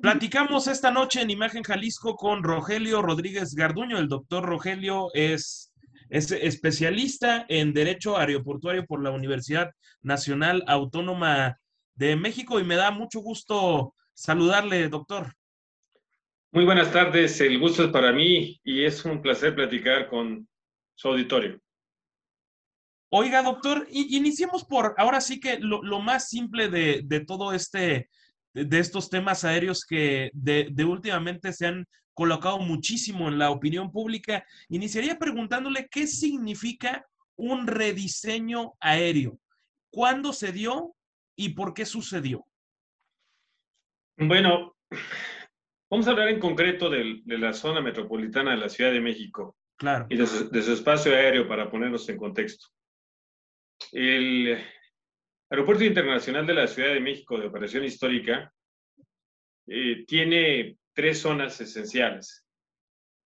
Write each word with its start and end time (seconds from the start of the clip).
Platicamos 0.00 0.68
esta 0.68 0.92
noche 0.92 1.22
en 1.22 1.30
Imagen 1.30 1.64
Jalisco 1.64 2.14
con 2.14 2.44
Rogelio 2.44 3.02
Rodríguez 3.02 3.56
Garduño. 3.56 3.98
El 3.98 4.06
doctor 4.06 4.44
Rogelio 4.44 5.08
es, 5.12 5.72
es 6.08 6.30
especialista 6.30 7.44
en 7.48 7.72
Derecho 7.72 8.16
Aeroportuario 8.16 8.86
por 8.86 9.02
la 9.02 9.10
Universidad 9.10 9.72
Nacional 10.00 10.62
Autónoma 10.68 11.58
de 11.96 12.14
México 12.14 12.60
y 12.60 12.64
me 12.64 12.76
da 12.76 12.92
mucho 12.92 13.18
gusto 13.18 13.92
saludarle, 14.14 14.88
doctor. 14.88 15.32
Muy 16.52 16.64
buenas 16.64 16.92
tardes, 16.92 17.40
el 17.40 17.58
gusto 17.58 17.82
es 17.82 17.90
para 17.90 18.12
mí 18.12 18.60
y 18.62 18.84
es 18.84 19.04
un 19.04 19.20
placer 19.20 19.56
platicar 19.56 20.08
con 20.08 20.48
su 20.94 21.08
auditorio. 21.08 21.60
Oiga, 23.10 23.42
doctor, 23.42 23.84
iniciemos 23.90 24.64
por 24.64 24.94
ahora 24.96 25.20
sí 25.20 25.40
que 25.40 25.58
lo, 25.58 25.82
más 26.00 26.28
simple 26.28 26.68
de, 26.68 27.00
de, 27.04 27.20
todo 27.24 27.52
este, 27.52 28.08
de 28.64 28.78
estos 28.78 29.10
temas 29.10 29.44
aéreos 29.44 29.84
que 29.84 30.30
de, 30.32 30.68
de, 30.70 30.84
últimamente 30.84 31.52
se 31.52 31.66
han 31.66 31.86
colocado 32.14 32.58
muchísimo 32.58 33.28
en 33.28 33.38
la 33.38 33.50
opinión 33.50 33.92
pública. 33.92 34.44
Iniciaría 34.68 35.18
preguntándole 35.18 35.88
qué 35.90 36.06
significa 36.06 37.06
un 37.36 37.66
rediseño 37.66 38.74
aéreo, 38.80 39.38
cuándo 39.90 40.32
se 40.32 40.52
dio 40.52 40.94
y 41.36 41.50
por 41.50 41.74
qué 41.74 41.86
sucedió. 41.86 42.44
Bueno, 44.16 44.74
Vamos 45.90 46.06
a 46.06 46.10
hablar 46.10 46.28
en 46.28 46.38
concreto 46.38 46.90
de, 46.90 47.22
la 47.24 47.52
zona 47.54 47.80
metropolitana 47.80 48.50
de 48.50 48.58
la 48.58 48.68
Ciudad 48.68 48.92
de 48.92 49.00
México. 49.00 49.56
Claro. 49.76 50.06
Y 50.10 50.16
de 50.16 50.26
su, 50.26 50.72
espacio 50.72 51.14
aéreo 51.14 51.48
para 51.48 51.70
ponernos 51.70 52.08
en 52.08 52.18
contexto. 52.18 52.66
El 53.92 54.58
Aeropuerto 55.50 55.84
Internacional 55.84 56.46
de 56.46 56.54
la 56.54 56.66
Ciudad 56.66 56.92
de 56.92 57.00
México 57.00 57.38
de 57.38 57.46
Operación 57.46 57.82
Histórica 57.82 58.52
eh, 59.66 60.04
tiene 60.06 60.76
tres 60.92 61.20
zonas 61.20 61.58
esenciales. 61.60 62.44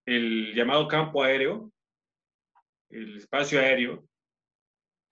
El 0.06 0.54
llamado 0.54 0.88
campo 0.88 1.22
aéreo, 1.22 1.70
el 2.88 3.18
espacio 3.18 3.60
aéreo, 3.60 4.08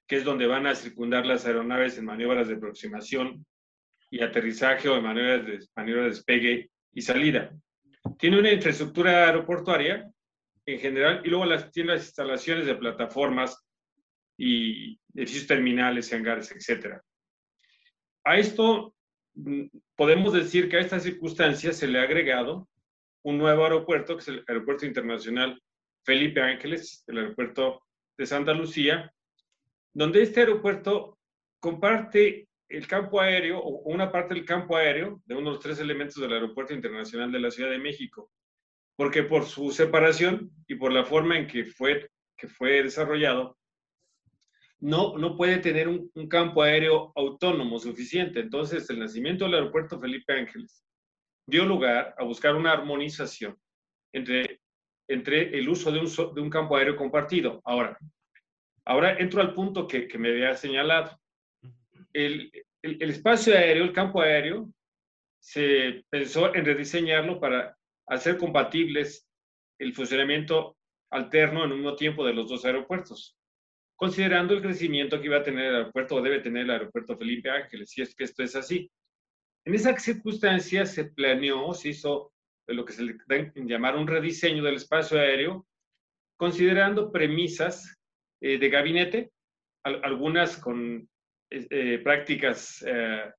que 0.06 0.16
es 0.16 0.24
donde 0.24 0.46
van 0.46 0.66
a 0.66 0.74
circundar 0.74 1.26
las 1.26 1.44
aeronaves 1.44 1.98
en 1.98 2.06
maniobras 2.06 2.48
de 2.48 2.54
aproximación 2.54 3.44
y 4.10 4.22
aterrizaje 4.22 4.88
o 4.88 4.96
en 4.96 5.02
maniobras 5.02 5.46
de, 5.46 5.66
maniobras 5.74 6.04
de 6.04 6.10
despegue 6.10 6.70
y 6.94 7.02
salida. 7.02 7.52
Tiene 8.18 8.38
una 8.38 8.52
infraestructura 8.52 9.26
aeroportuaria 9.26 10.10
en 10.64 10.78
general 10.78 11.20
y 11.24 11.28
luego 11.28 11.44
las, 11.44 11.70
tiene 11.70 11.94
las 11.94 12.06
instalaciones 12.06 12.64
de 12.64 12.76
plataformas 12.76 13.65
y 14.36 14.98
edificios 15.14 15.46
terminales, 15.46 16.12
hangares, 16.12 16.50
etc. 16.52 17.00
A 18.24 18.36
esto 18.36 18.94
mm, 19.34 19.66
podemos 19.94 20.32
decir 20.32 20.68
que 20.68 20.76
a 20.76 20.80
estas 20.80 21.02
circunstancias 21.02 21.76
se 21.76 21.86
le 21.86 21.98
ha 21.98 22.02
agregado 22.02 22.68
un 23.22 23.38
nuevo 23.38 23.64
aeropuerto, 23.64 24.16
que 24.16 24.22
es 24.22 24.28
el 24.28 24.44
Aeropuerto 24.46 24.86
Internacional 24.86 25.60
Felipe 26.04 26.40
Ángeles, 26.40 27.02
el 27.08 27.18
aeropuerto 27.18 27.82
de 28.16 28.26
Santa 28.26 28.54
Lucía, 28.54 29.12
donde 29.92 30.22
este 30.22 30.40
aeropuerto 30.40 31.18
comparte 31.58 32.48
el 32.68 32.86
campo 32.86 33.20
aéreo 33.20 33.58
o 33.58 33.92
una 33.92 34.10
parte 34.10 34.34
del 34.34 34.44
campo 34.44 34.76
aéreo 34.76 35.20
de 35.24 35.34
uno 35.34 35.50
de 35.50 35.56
los 35.56 35.62
tres 35.62 35.78
elementos 35.80 36.16
del 36.16 36.32
Aeropuerto 36.32 36.74
Internacional 36.74 37.30
de 37.32 37.40
la 37.40 37.50
Ciudad 37.50 37.70
de 37.70 37.78
México, 37.78 38.30
porque 38.96 39.22
por 39.22 39.44
su 39.44 39.70
separación 39.70 40.50
y 40.66 40.76
por 40.76 40.92
la 40.92 41.04
forma 41.04 41.38
en 41.38 41.46
que 41.46 41.64
fue, 41.64 42.10
que 42.36 42.48
fue 42.48 42.82
desarrollado, 42.82 43.56
no, 44.80 45.16
no 45.16 45.36
puede 45.36 45.58
tener 45.58 45.88
un, 45.88 46.10
campo 46.28 46.62
aéreo 46.62 47.12
autónomo 47.14 47.78
suficiente. 47.78 48.40
Entonces, 48.40 48.88
el 48.90 48.98
nacimiento 48.98 49.44
del 49.44 49.54
Aeropuerto 49.54 50.00
Felipe 50.00 50.32
Ángeles 50.32 50.84
dio 51.46 51.64
lugar 51.64 52.14
a 52.18 52.24
buscar 52.24 52.54
una 52.54 52.72
armonización 52.72 53.56
entre, 54.12 54.60
entre 55.08 55.56
el 55.58 55.68
uso 55.68 55.90
de 55.90 56.00
un, 56.00 56.34
de 56.34 56.40
un 56.40 56.50
campo 56.50 56.76
aéreo 56.76 56.96
compartido. 56.96 57.60
Ahora, 57.64 57.98
ahora 58.84 59.16
entro 59.18 59.40
al 59.40 59.54
punto 59.54 59.86
que, 59.86 60.08
que 60.08 60.18
me 60.18 60.30
había 60.30 60.54
señalado 60.54 61.18
el, 62.12 62.50
espacio 62.82 63.54
aéreo, 63.54 63.84
el 63.84 63.92
campo 63.92 64.20
aéreo, 64.20 64.70
se 65.38 66.04
pensó 66.08 66.54
en 66.54 66.64
rediseñarlo 66.64 67.38
para 67.38 67.76
hacer 68.06 68.38
compatibles 68.38 69.28
el 69.78 69.94
funcionamiento 69.94 70.76
alterno 71.10 71.64
en 71.64 71.72
un 71.72 71.78
mismo 71.78 71.96
tiempo 71.96 72.24
de 72.24 72.32
los 72.32 72.48
dos 72.48 72.64
aeropuertos, 72.64 73.35
considerando 73.96 74.54
el 74.54 74.62
crecimiento 74.62 75.18
que 75.18 75.26
iba 75.26 75.38
a 75.38 75.42
tener 75.42 75.66
el 75.66 75.76
aeropuerto 75.76 76.16
o 76.16 76.22
debe 76.22 76.40
tener 76.40 76.64
el 76.64 76.70
aeropuerto 76.70 77.16
Felipe 77.16 77.50
Ángeles, 77.50 77.90
si 77.90 78.02
es 78.02 78.14
que 78.14 78.24
esto 78.24 78.42
es 78.42 78.54
así. 78.54 78.90
En 79.64 79.74
esa 79.74 79.98
circunstancia 79.98 80.86
se 80.86 81.06
planeó, 81.06 81.74
se 81.74 81.88
hizo 81.88 82.32
lo 82.68 82.84
que 82.84 82.92
se 82.92 83.02
le 83.02 83.16
llamar 83.54 83.96
un 83.96 84.06
rediseño 84.06 84.62
del 84.62 84.76
espacio 84.76 85.18
aéreo, 85.18 85.66
considerando 86.36 87.10
premisas 87.10 87.96
eh, 88.40 88.58
de 88.58 88.68
gabinete, 88.68 89.30
algunas 89.82 90.56
con 90.56 91.08
eh, 91.50 92.00
prácticas 92.02 92.84
eh, 92.86 93.30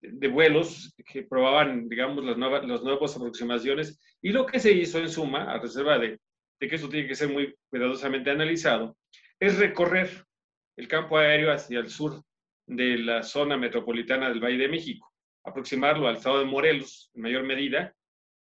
de 0.00 0.28
vuelos 0.28 0.94
que 1.06 1.22
probaban, 1.22 1.88
digamos, 1.88 2.24
las 2.24 2.36
nuevas, 2.36 2.66
las 2.66 2.82
nuevas 2.82 3.16
aproximaciones. 3.16 3.98
Y 4.20 4.30
lo 4.30 4.46
que 4.46 4.60
se 4.60 4.72
hizo 4.72 4.98
en 4.98 5.08
suma, 5.08 5.50
a 5.50 5.58
reserva 5.58 5.98
de, 5.98 6.20
que 6.60 6.74
eso 6.74 6.88
tiene 6.88 7.08
que 7.08 7.14
ser 7.14 7.28
muy 7.30 7.54
cuidadosamente 7.70 8.30
analizado, 8.30 8.96
es 9.40 9.58
recorrer 9.58 10.24
el 10.76 10.88
campo 10.88 11.18
aéreo 11.18 11.52
hacia 11.52 11.80
el 11.80 11.88
sur 11.88 12.22
de 12.66 12.98
la 12.98 13.22
zona 13.22 13.56
metropolitana 13.56 14.28
del 14.28 14.40
Valle 14.40 14.58
de 14.58 14.68
México, 14.68 15.12
aproximarlo 15.44 16.06
al 16.06 16.16
estado 16.16 16.40
de 16.40 16.44
Morelos 16.44 17.10
en 17.14 17.22
mayor 17.22 17.44
medida, 17.44 17.94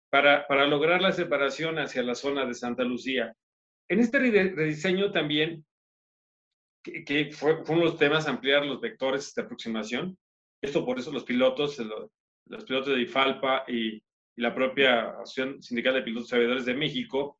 para, 0.09 0.45
para 0.47 0.67
lograr 0.67 1.01
la 1.01 1.13
separación 1.13 1.79
hacia 1.79 2.03
la 2.03 2.15
zona 2.15 2.45
de 2.45 2.53
Santa 2.53 2.83
Lucía. 2.83 3.33
En 3.89 3.99
este 3.99 4.19
rediseño 4.19 5.11
también 5.11 5.65
que, 6.83 7.31
fue, 7.31 7.61
uno 7.67 7.79
de 7.79 7.85
los 7.85 7.97
temas, 7.97 8.27
ampliar 8.27 8.65
los 8.65 8.81
vectores 8.81 9.33
de 9.33 9.41
aproximación. 9.41 10.17
Esto 10.61 10.85
por 10.85 10.99
eso 10.99 11.11
los 11.11 11.23
pilotos, 11.23 11.79
los 12.45 12.65
pilotos 12.65 12.95
de 12.95 13.01
IFALPA 13.01 13.65
y, 13.67 14.01
la 14.37 14.55
propia 14.55 15.11
Asociación 15.19 15.61
Sindical 15.61 15.93
de 15.93 16.01
Pilotos 16.03 16.31
Aviadores 16.31 16.65
de 16.65 16.73
México 16.73 17.37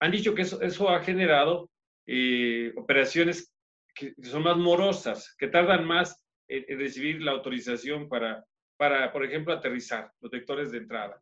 han 0.00 0.10
dicho 0.10 0.34
que 0.34 0.42
eso 0.42 0.90
ha 0.90 1.00
generado 1.00 1.70
eh, 2.06 2.72
operaciones 2.76 3.52
que 3.94 4.14
son 4.22 4.42
más 4.42 4.56
morosas, 4.56 5.34
que 5.38 5.48
tardan 5.48 5.86
más 5.86 6.24
en, 6.48 6.78
recibir 6.78 7.22
la 7.22 7.32
autorización 7.32 8.08
para, 8.08 8.44
para, 8.76 9.12
por 9.12 9.24
ejemplo, 9.24 9.52
aterrizar 9.52 10.10
los 10.20 10.30
vectores 10.30 10.72
de 10.72 10.78
entrada. 10.78 11.20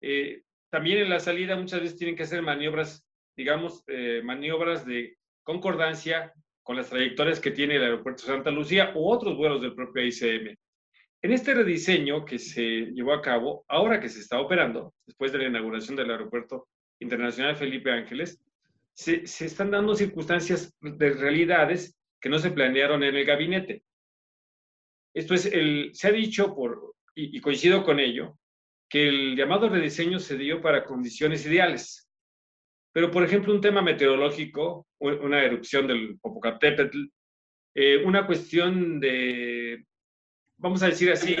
Eh, 0.00 0.42
también 0.70 0.98
en 0.98 1.10
la 1.10 1.20
salida 1.20 1.56
muchas 1.56 1.80
veces 1.80 1.96
tienen 1.96 2.16
que 2.16 2.24
hacer 2.24 2.42
maniobras, 2.42 3.06
digamos, 3.36 3.84
eh, 3.86 4.20
maniobras 4.24 4.84
de 4.84 5.16
concordancia 5.42 6.32
con 6.62 6.76
las 6.76 6.90
trayectorias 6.90 7.40
que 7.40 7.50
tiene 7.50 7.76
el 7.76 7.84
aeropuerto 7.84 8.24
Santa 8.24 8.50
Lucía 8.50 8.92
u 8.94 9.08
otros 9.08 9.36
vuelos 9.36 9.60
del 9.62 9.74
propio 9.74 10.04
ICM. 10.04 10.56
En 11.22 11.32
este 11.32 11.54
rediseño 11.54 12.24
que 12.24 12.38
se 12.38 12.90
llevó 12.92 13.14
a 13.14 13.22
cabo, 13.22 13.64
ahora 13.68 13.98
que 13.98 14.08
se 14.08 14.20
está 14.20 14.40
operando, 14.40 14.94
después 15.06 15.32
de 15.32 15.38
la 15.38 15.46
inauguración 15.46 15.96
del 15.96 16.10
Aeropuerto 16.10 16.68
Internacional 17.00 17.56
Felipe 17.56 17.90
Ángeles, 17.90 18.42
se, 18.94 19.24
están 19.24 19.70
dando 19.70 19.94
circunstancias 19.94 20.74
de 20.80 21.10
realidades 21.10 21.96
que 22.20 22.28
no 22.28 22.38
se 22.38 22.50
planearon 22.50 23.02
en 23.02 23.14
el 23.14 23.24
gabinete. 23.24 23.84
Esto 25.14 25.34
es, 25.34 25.46
el, 25.46 25.90
se 25.92 26.08
ha 26.08 26.12
dicho, 26.12 26.54
por, 26.54 26.94
y 27.14 27.40
coincido 27.40 27.84
con 27.84 28.00
ello, 28.00 28.38
que 28.88 29.08
el 29.08 29.36
llamado 29.36 29.68
rediseño 29.68 30.18
se 30.18 30.36
dio 30.36 30.60
para 30.60 30.84
condiciones 30.84 31.44
ideales. 31.46 32.08
Pero, 32.92 33.10
por 33.10 33.24
ejemplo, 33.24 33.52
un 33.52 33.60
tema 33.60 33.82
meteorológico, 33.82 34.86
una 35.00 35.42
erupción 35.42 35.88
del 35.88 36.16
Popocatépetl, 36.20 37.06
eh, 37.74 38.04
una 38.04 38.24
cuestión 38.24 39.00
de, 39.00 39.84
vamos 40.56 40.80
a 40.82 40.86
decir 40.86 41.10
así, 41.10 41.36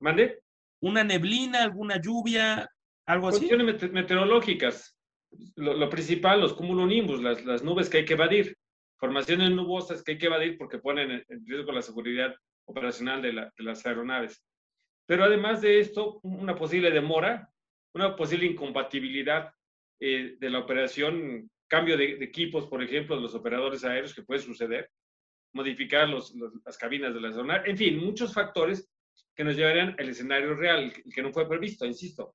¿mande? 0.00 0.40
¿Una 0.80 1.04
neblina, 1.04 1.62
alguna 1.62 2.00
lluvia, 2.00 2.68
algo 3.06 3.28
así? 3.28 3.46
Cuestiones 3.46 3.92
meteorológicas. 3.92 4.93
Lo, 5.56 5.88
principal, 5.90 6.40
los 6.40 6.54
cumulonimbus, 6.54 7.22
las, 7.22 7.44
las 7.44 7.62
nubes 7.62 7.88
que 7.88 7.98
hay 7.98 8.04
que 8.04 8.14
evadir. 8.14 8.56
Formaciones 8.98 9.50
nubosas 9.50 10.02
que 10.02 10.12
hay 10.12 10.18
que 10.18 10.26
evadir 10.26 10.56
porque 10.56 10.78
ponen 10.78 11.24
en 11.28 11.46
riesgo 11.46 11.72
la 11.72 11.82
seguridad 11.82 12.34
operacional 12.66 13.22
de, 13.22 13.32
de 13.32 13.62
las 13.64 13.84
aeronaves. 13.86 14.42
Pero 15.06 15.24
además 15.24 15.60
de 15.60 15.80
esto, 15.80 16.20
una 16.22 16.56
posible 16.56 16.90
demora, 16.90 17.50
una 17.94 18.16
posible 18.16 18.46
incompatibilidad 18.46 19.52
eh, 20.00 20.36
de 20.38 20.50
la 20.50 20.58
operación, 20.58 21.50
cambio 21.68 21.96
de, 21.96 22.24
equipos, 22.24 22.66
por 22.66 22.82
ejemplo, 22.82 23.16
de 23.16 23.22
los 23.22 23.34
operadores 23.34 23.84
aéreos 23.84 24.14
que 24.14 24.22
puede 24.22 24.40
suceder, 24.40 24.90
modificar 25.52 26.08
los, 26.08 26.34
las 26.64 26.76
cabinas 26.76 27.14
de 27.14 27.20
la 27.20 27.32
zona, 27.32 27.62
en 27.64 27.76
fin, 27.76 27.98
muchos 28.04 28.34
factores 28.34 28.90
que 29.36 29.44
nos 29.44 29.56
llevarían 29.56 29.94
al 29.98 30.08
escenario 30.08 30.54
real, 30.54 30.92
que 30.92 31.22
no 31.22 31.32
fue 31.32 31.48
previsto, 31.48 31.86
insisto. 31.86 32.34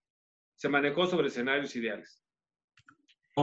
Se 0.56 0.69
manejó 0.69 1.06
sobre 1.06 1.28
escenarios 1.28 1.75
ideales. 1.75 2.24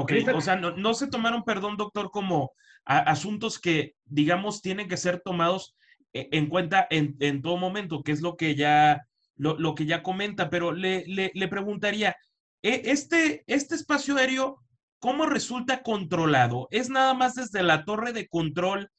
Ok, 0.00 0.12
o 0.34 0.40
sea, 0.40 0.56
no, 0.56 0.94
se 0.94 1.06
tomaron, 1.06 1.42
perdón, 1.42 1.76
doctor, 1.76 2.10
como 2.10 2.52
asuntos 2.84 3.58
que, 3.58 3.94
digamos, 4.04 4.60
tienen 4.60 4.88
que 4.88 4.96
ser 4.96 5.20
tomados 5.24 5.74
eh, 6.12 6.28
en 6.32 6.48
cuenta 6.48 6.86
en, 6.90 7.16
en, 7.20 7.40
todo 7.40 7.56
momento, 7.56 8.02
que 8.02 8.12
es 8.12 8.20
lo 8.20 8.36
que 8.36 8.54
ya 8.54 9.06
lo, 9.36 9.74
que 9.74 9.86
ya 9.86 10.02
comenta, 10.02 10.50
pero 10.50 10.72
le, 10.72 11.04
le, 11.06 11.48
preguntaría, 11.48 12.16
¿e, 12.62 12.82
este, 12.86 13.42
¿este 13.46 13.74
espacio 13.74 14.16
aéreo 14.16 14.62
cómo 14.98 15.26
resulta 15.26 15.82
controlado? 15.82 16.68
¿Es 16.70 16.90
nada 16.90 17.14
más 17.14 17.34
desde 17.34 17.62
la 17.62 17.84
torre 17.84 18.12
de 18.12 18.28
control 18.28 18.90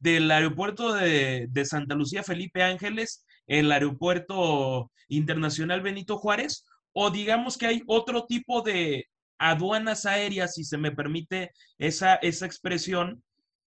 del 0.00 0.30
aeropuerto 0.30 0.92
de, 0.92 1.46
de 1.50 1.64
Santa 1.64 1.94
Lucía 1.94 2.22
Felipe 2.22 2.62
Ángeles, 2.62 3.24
el 3.46 3.72
aeropuerto 3.72 4.90
internacional 5.08 5.80
Benito 5.80 6.18
Juárez? 6.18 6.64
¿O 6.92 7.10
digamos 7.10 7.56
que 7.56 7.66
hay 7.66 7.82
otro 7.86 8.26
tipo 8.26 8.62
de 8.62 9.06
aduanas 9.50 10.06
aéreas, 10.06 10.54
si 10.54 10.64
se 10.64 10.78
me 10.78 10.92
permite 10.92 11.52
esa, 11.78 12.14
esa 12.16 12.46
expresión, 12.46 13.22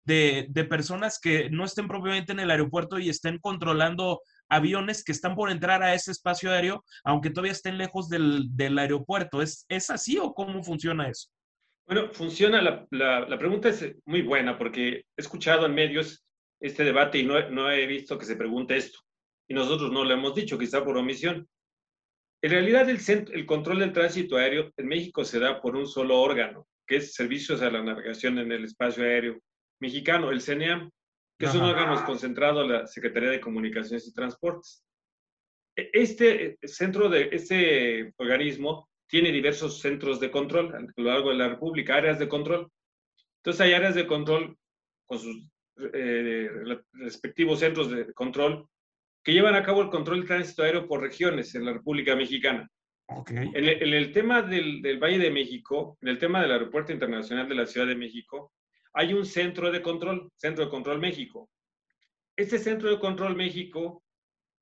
de, 0.07 0.47
de, 0.51 0.65
personas 0.65 1.19
que 1.19 1.51
no 1.51 1.65
estén 1.65 1.89
propiamente 1.89 2.31
en 2.31 2.39
el 2.39 2.51
aeropuerto 2.51 2.99
y 2.99 3.09
estén 3.09 3.39
controlando 3.39 4.21
aviones 4.49 5.03
que 5.03 5.11
están 5.11 5.35
por 5.35 5.51
entrar 5.51 5.83
a 5.83 5.95
ese 5.95 6.13
espacio 6.13 6.53
aéreo, 6.53 6.85
aunque 7.05 7.31
todavía 7.31 7.53
estén 7.53 7.77
lejos 7.77 8.09
del, 8.09 8.47
del 8.51 8.79
aeropuerto. 8.79 9.43
¿Es, 9.43 9.67
¿Es 9.69 9.91
así 9.91 10.17
o 10.19 10.33
cómo 10.33 10.63
funciona 10.63 11.09
eso? 11.09 11.29
Bueno, 11.87 12.13
funciona, 12.13 12.63
la, 12.63 12.87
la, 12.91 13.39
pregunta 13.39 13.69
es 13.69 13.95
muy 14.05 14.23
buena 14.23 14.57
porque 14.59 14.89
he 14.89 15.05
escuchado 15.17 15.67
en 15.67 15.75
medios 15.75 16.25
este 16.61 16.85
debate 16.85 17.19
y 17.19 17.25
no, 17.25 17.51
no 17.51 17.71
he 17.71 17.87
visto 17.87 18.19
que 18.19 18.25
se 18.25 18.37
pregunte 18.37 18.77
esto. 18.77 18.99
Y 19.49 19.55
nosotros 19.55 19.93
no 19.93 20.05
lo 20.05 20.13
hemos 20.13 20.35
dicho, 20.35 20.59
quizá 20.59 20.85
por 20.85 20.97
omisión. 20.97 21.49
En 22.43 22.51
realidad, 22.51 22.89
el, 22.89 22.99
el 23.33 23.47
control 23.47 23.81
del 23.81 23.93
tránsito 23.93 24.37
aéreo 24.37 24.73
en 24.77 24.87
México 24.87 25.25
se 25.25 25.39
da 25.39 25.61
por 25.61 25.77
un 25.77 25.87
solo 25.87 26.21
órgano, 26.21 26.67
que 26.87 26.97
es 26.97 27.15
Servicios 27.15 27.63
a 27.63 27.71
la 27.71 27.83
Navegación 27.83 28.39
en 28.39 28.53
el 28.53 28.65
Espacio 28.65 29.05
Aéreo 29.05 29.41
Mexicano, 29.81 30.31
el 30.31 30.41
CNEAM 30.41 30.91
que 31.39 31.47
es 31.47 31.55
un 31.55 31.63
órgano 31.63 32.03
concentrado 32.05 32.63
de 32.63 32.69
la 32.69 32.87
Secretaría 32.87 33.31
de 33.31 33.41
Comunicaciones 33.41 34.07
y 34.07 34.15
Transportes. 34.15 34.83
E, 35.77 35.91
este 35.93 36.59
centro 36.63 37.09
de 37.09 37.29
este 37.33 38.15
organismo 38.17 38.89
tiene 39.07 39.31
diversos 39.31 39.81
centros 39.81 40.19
de 40.19 40.31
control 40.31 40.75
a 40.75 40.81
lo 40.97 41.05
largo 41.05 41.31
de 41.31 41.37
la 41.37 41.49
República, 41.49 41.97
áreas 41.97 42.19
de 42.19 42.29
control. 42.29 42.71
Entonces 43.39 43.61
hay 43.61 43.75
áreas 43.75 43.95
de 43.95 44.07
control 44.07 44.57
con 45.05 45.19
sus 45.19 45.47
eh, 45.93 46.49
respectivos 46.93 47.61
centros 47.61 47.91
de 47.91 48.13
control 48.15 48.67
que 49.27 49.33
llevan 49.33 49.57
a 49.57 49.65
cabo 49.65 49.83
el 49.83 49.91
control 49.91 50.19
del 50.19 50.29
tránsito 50.29 50.63
aéreo 50.63 50.87
por 50.87 51.01
regiones 51.01 51.53
en 51.57 51.65
la 51.65 51.73
República 51.73 52.15
Mexicana. 52.15 52.71
Okay. 53.09 53.39
En, 53.39 53.57
el, 53.57 53.83
en, 53.83 53.93
el, 53.93 54.13
tema 54.13 54.41
del, 54.41 54.81
del, 54.81 55.01
Valle 55.01 55.19
de 55.19 55.33
México, 55.33 55.99
en 56.01 56.11
el 56.11 56.19
tema 56.19 56.41
del 56.41 56.53
Aeropuerto 56.53 56.93
Internacional 56.93 57.49
de 57.49 57.57
la 57.57 57.67
Ciudad 57.67 57.89
de 57.89 57.97
México, 57.97 58.53
hay 58.93 59.15
un 59.15 59.27
centro 59.27 59.73
de 59.73 59.83
control, 59.83 60.31
Centro 60.37 60.67
de 60.67 60.71
Control 60.71 61.01
México. 61.01 61.51
Este 62.37 62.61
Centro 62.61 62.89
de 62.89 63.01
Control 63.01 63.35
México 63.35 64.05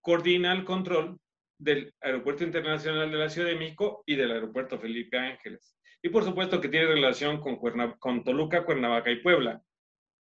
coordina 0.01 0.51
el 0.55 0.65
control 0.65 1.19
del 1.59 1.93
Aeropuerto 2.01 2.43
Internacional 2.43 3.11
de 3.11 3.19
la 3.19 3.29
Ciudad 3.29 3.49
de 3.49 3.57
México 3.57 4.03
y 4.07 4.17
del 4.17 4.31
Aeropuerto 4.31 4.79
Felipe 4.79 5.19
Ángeles. 5.19 5.77
Y 6.03 6.09
por 6.09 6.25
supuesto 6.25 6.59
que 6.59 6.71
tiene 6.71 6.87
relación 6.87 7.39
con, 7.39 7.59
con 7.99 8.25
Toluca, 8.25 8.65
Cuernavaca 8.65 9.11
y 9.11 9.21
Puebla. 9.21 9.61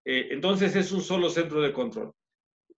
Eh, 0.04 0.28
entonces 0.32 0.76
es 0.76 0.92
un 0.92 1.00
solo 1.00 1.30
centro 1.30 1.62
de 1.62 1.72
control. 1.72 2.12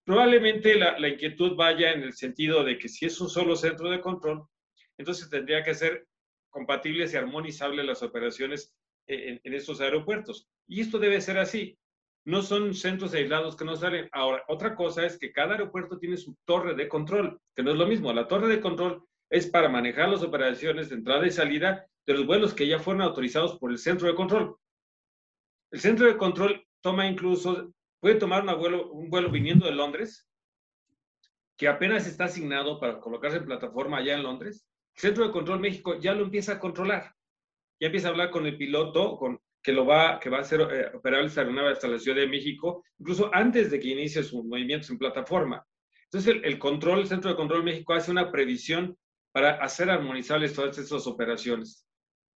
Probablemente 0.06 0.76
la, 0.76 1.08
inquietud 1.08 1.56
vaya 1.56 1.92
en 1.92 2.04
el 2.04 2.12
sentido 2.12 2.62
de 2.62 2.78
que 2.78 2.88
si 2.88 3.06
es 3.06 3.20
un 3.20 3.28
solo 3.28 3.56
centro 3.56 3.90
de 3.90 4.00
control, 4.00 4.46
entonces 4.96 5.28
tendría 5.28 5.64
que 5.64 5.74
ser 5.74 6.06
compatibles 6.48 7.12
y 7.12 7.16
armonizables 7.16 7.84
las 7.84 8.04
operaciones 8.04 8.72
en, 9.08 9.40
en 9.42 9.52
estos 9.52 9.80
aeropuertos. 9.80 10.48
Y 10.68 10.80
esto 10.80 11.00
debe 11.00 11.20
ser 11.20 11.38
así. 11.38 11.76
No 12.24 12.42
son 12.42 12.72
centros 12.72 13.14
aislados 13.14 13.56
que 13.56 13.64
no 13.64 13.74
salen. 13.74 14.08
Ahora, 14.12 14.44
otra 14.46 14.76
cosa 14.76 15.04
es 15.04 15.18
que 15.18 15.32
cada 15.32 15.52
aeropuerto 15.52 15.98
tiene 15.98 16.16
su 16.16 16.36
torre 16.44 16.76
de 16.76 16.88
control, 16.88 17.40
que 17.56 17.64
no 17.64 17.72
es 17.72 17.76
lo 17.76 17.86
mismo. 17.86 18.12
La 18.12 18.28
torre 18.28 18.46
de 18.46 18.60
control 18.60 19.04
es 19.28 19.48
para 19.48 19.68
manejar 19.68 20.08
las 20.08 20.22
operaciones 20.22 20.88
de 20.88 20.96
entrada 20.96 21.26
y 21.26 21.32
salida 21.32 21.84
de 22.06 22.14
los 22.14 22.26
vuelos 22.26 22.54
que 22.54 22.68
ya 22.68 22.78
fueron 22.78 23.02
autorizados 23.02 23.58
por 23.58 23.72
el 23.72 23.78
centro 23.78 24.06
de 24.06 24.14
control. 24.14 24.56
El 25.72 25.80
centro 25.80 26.06
de 26.06 26.16
control 26.16 26.64
toma 26.80 27.08
incluso, 27.08 27.72
puede 28.00 28.16
tomar 28.16 28.44
un 28.44 28.58
vuelo, 28.58 28.90
un 28.92 29.10
vuelo 29.10 29.30
viniendo 29.30 29.66
de 29.66 29.72
Londres, 29.72 30.28
que 31.56 31.68
apenas 31.68 32.06
está 32.06 32.24
asignado 32.24 32.78
para 32.78 33.00
colocarse 33.00 33.38
en 33.38 33.46
plataforma 33.46 33.98
allá 33.98 34.14
en 34.14 34.22
Londres. 34.22 34.68
El 34.94 35.00
centro 35.00 35.26
de 35.26 35.32
control 35.32 35.60
México 35.60 35.98
ya 35.98 36.14
lo 36.14 36.24
empieza 36.24 36.52
a 36.52 36.58
controlar. 36.58 37.14
Ya 37.80 37.86
empieza 37.86 38.08
a 38.08 38.10
hablar 38.10 38.30
con 38.30 38.46
el 38.46 38.56
piloto, 38.56 39.16
con 39.16 39.40
que 39.62 39.72
lo 39.72 39.84
va, 39.84 40.20
que 40.20 40.30
va 40.30 40.38
a 40.38 40.44
ser 40.44 40.60
eh, 40.60 40.90
operable 40.94 41.26
esta 41.26 41.40
aeronave 41.40 41.72
hasta 41.72 41.88
la 41.88 41.98
Ciudad 41.98 42.18
de 42.18 42.28
México, 42.28 42.84
incluso 42.98 43.30
antes 43.34 43.70
de 43.70 43.80
que 43.80 43.88
inicie 43.88 44.22
sus 44.22 44.44
movimientos 44.44 44.90
en 44.90 44.98
plataforma. 44.98 45.66
Entonces, 46.04 46.36
el, 46.44 46.58
control, 46.58 47.00
el 47.00 47.08
Centro 47.08 47.30
de 47.30 47.36
Control 47.36 47.64
México 47.64 47.92
hace 47.92 48.12
una 48.12 48.30
previsión 48.30 48.96
para 49.32 49.56
hacer 49.56 49.90
armonizables 49.90 50.54
todas 50.54 50.78
estas 50.78 51.06
operaciones. 51.08 51.84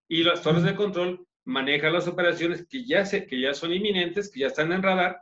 Y 0.08 0.24
las 0.24 0.42
torres 0.42 0.64
de 0.64 0.76
control 0.76 1.24
manejan 1.46 1.94
las 1.94 2.08
operaciones 2.08 2.66
que 2.68 2.84
ya, 2.84 3.06
se, 3.06 3.28
que 3.28 3.40
ya 3.40 3.54
son 3.54 3.74
inminentes, 3.74 4.32
que 4.32 4.40
ya 4.40 4.48
están 4.48 4.72
en 4.72 4.82
radar, 4.82 5.22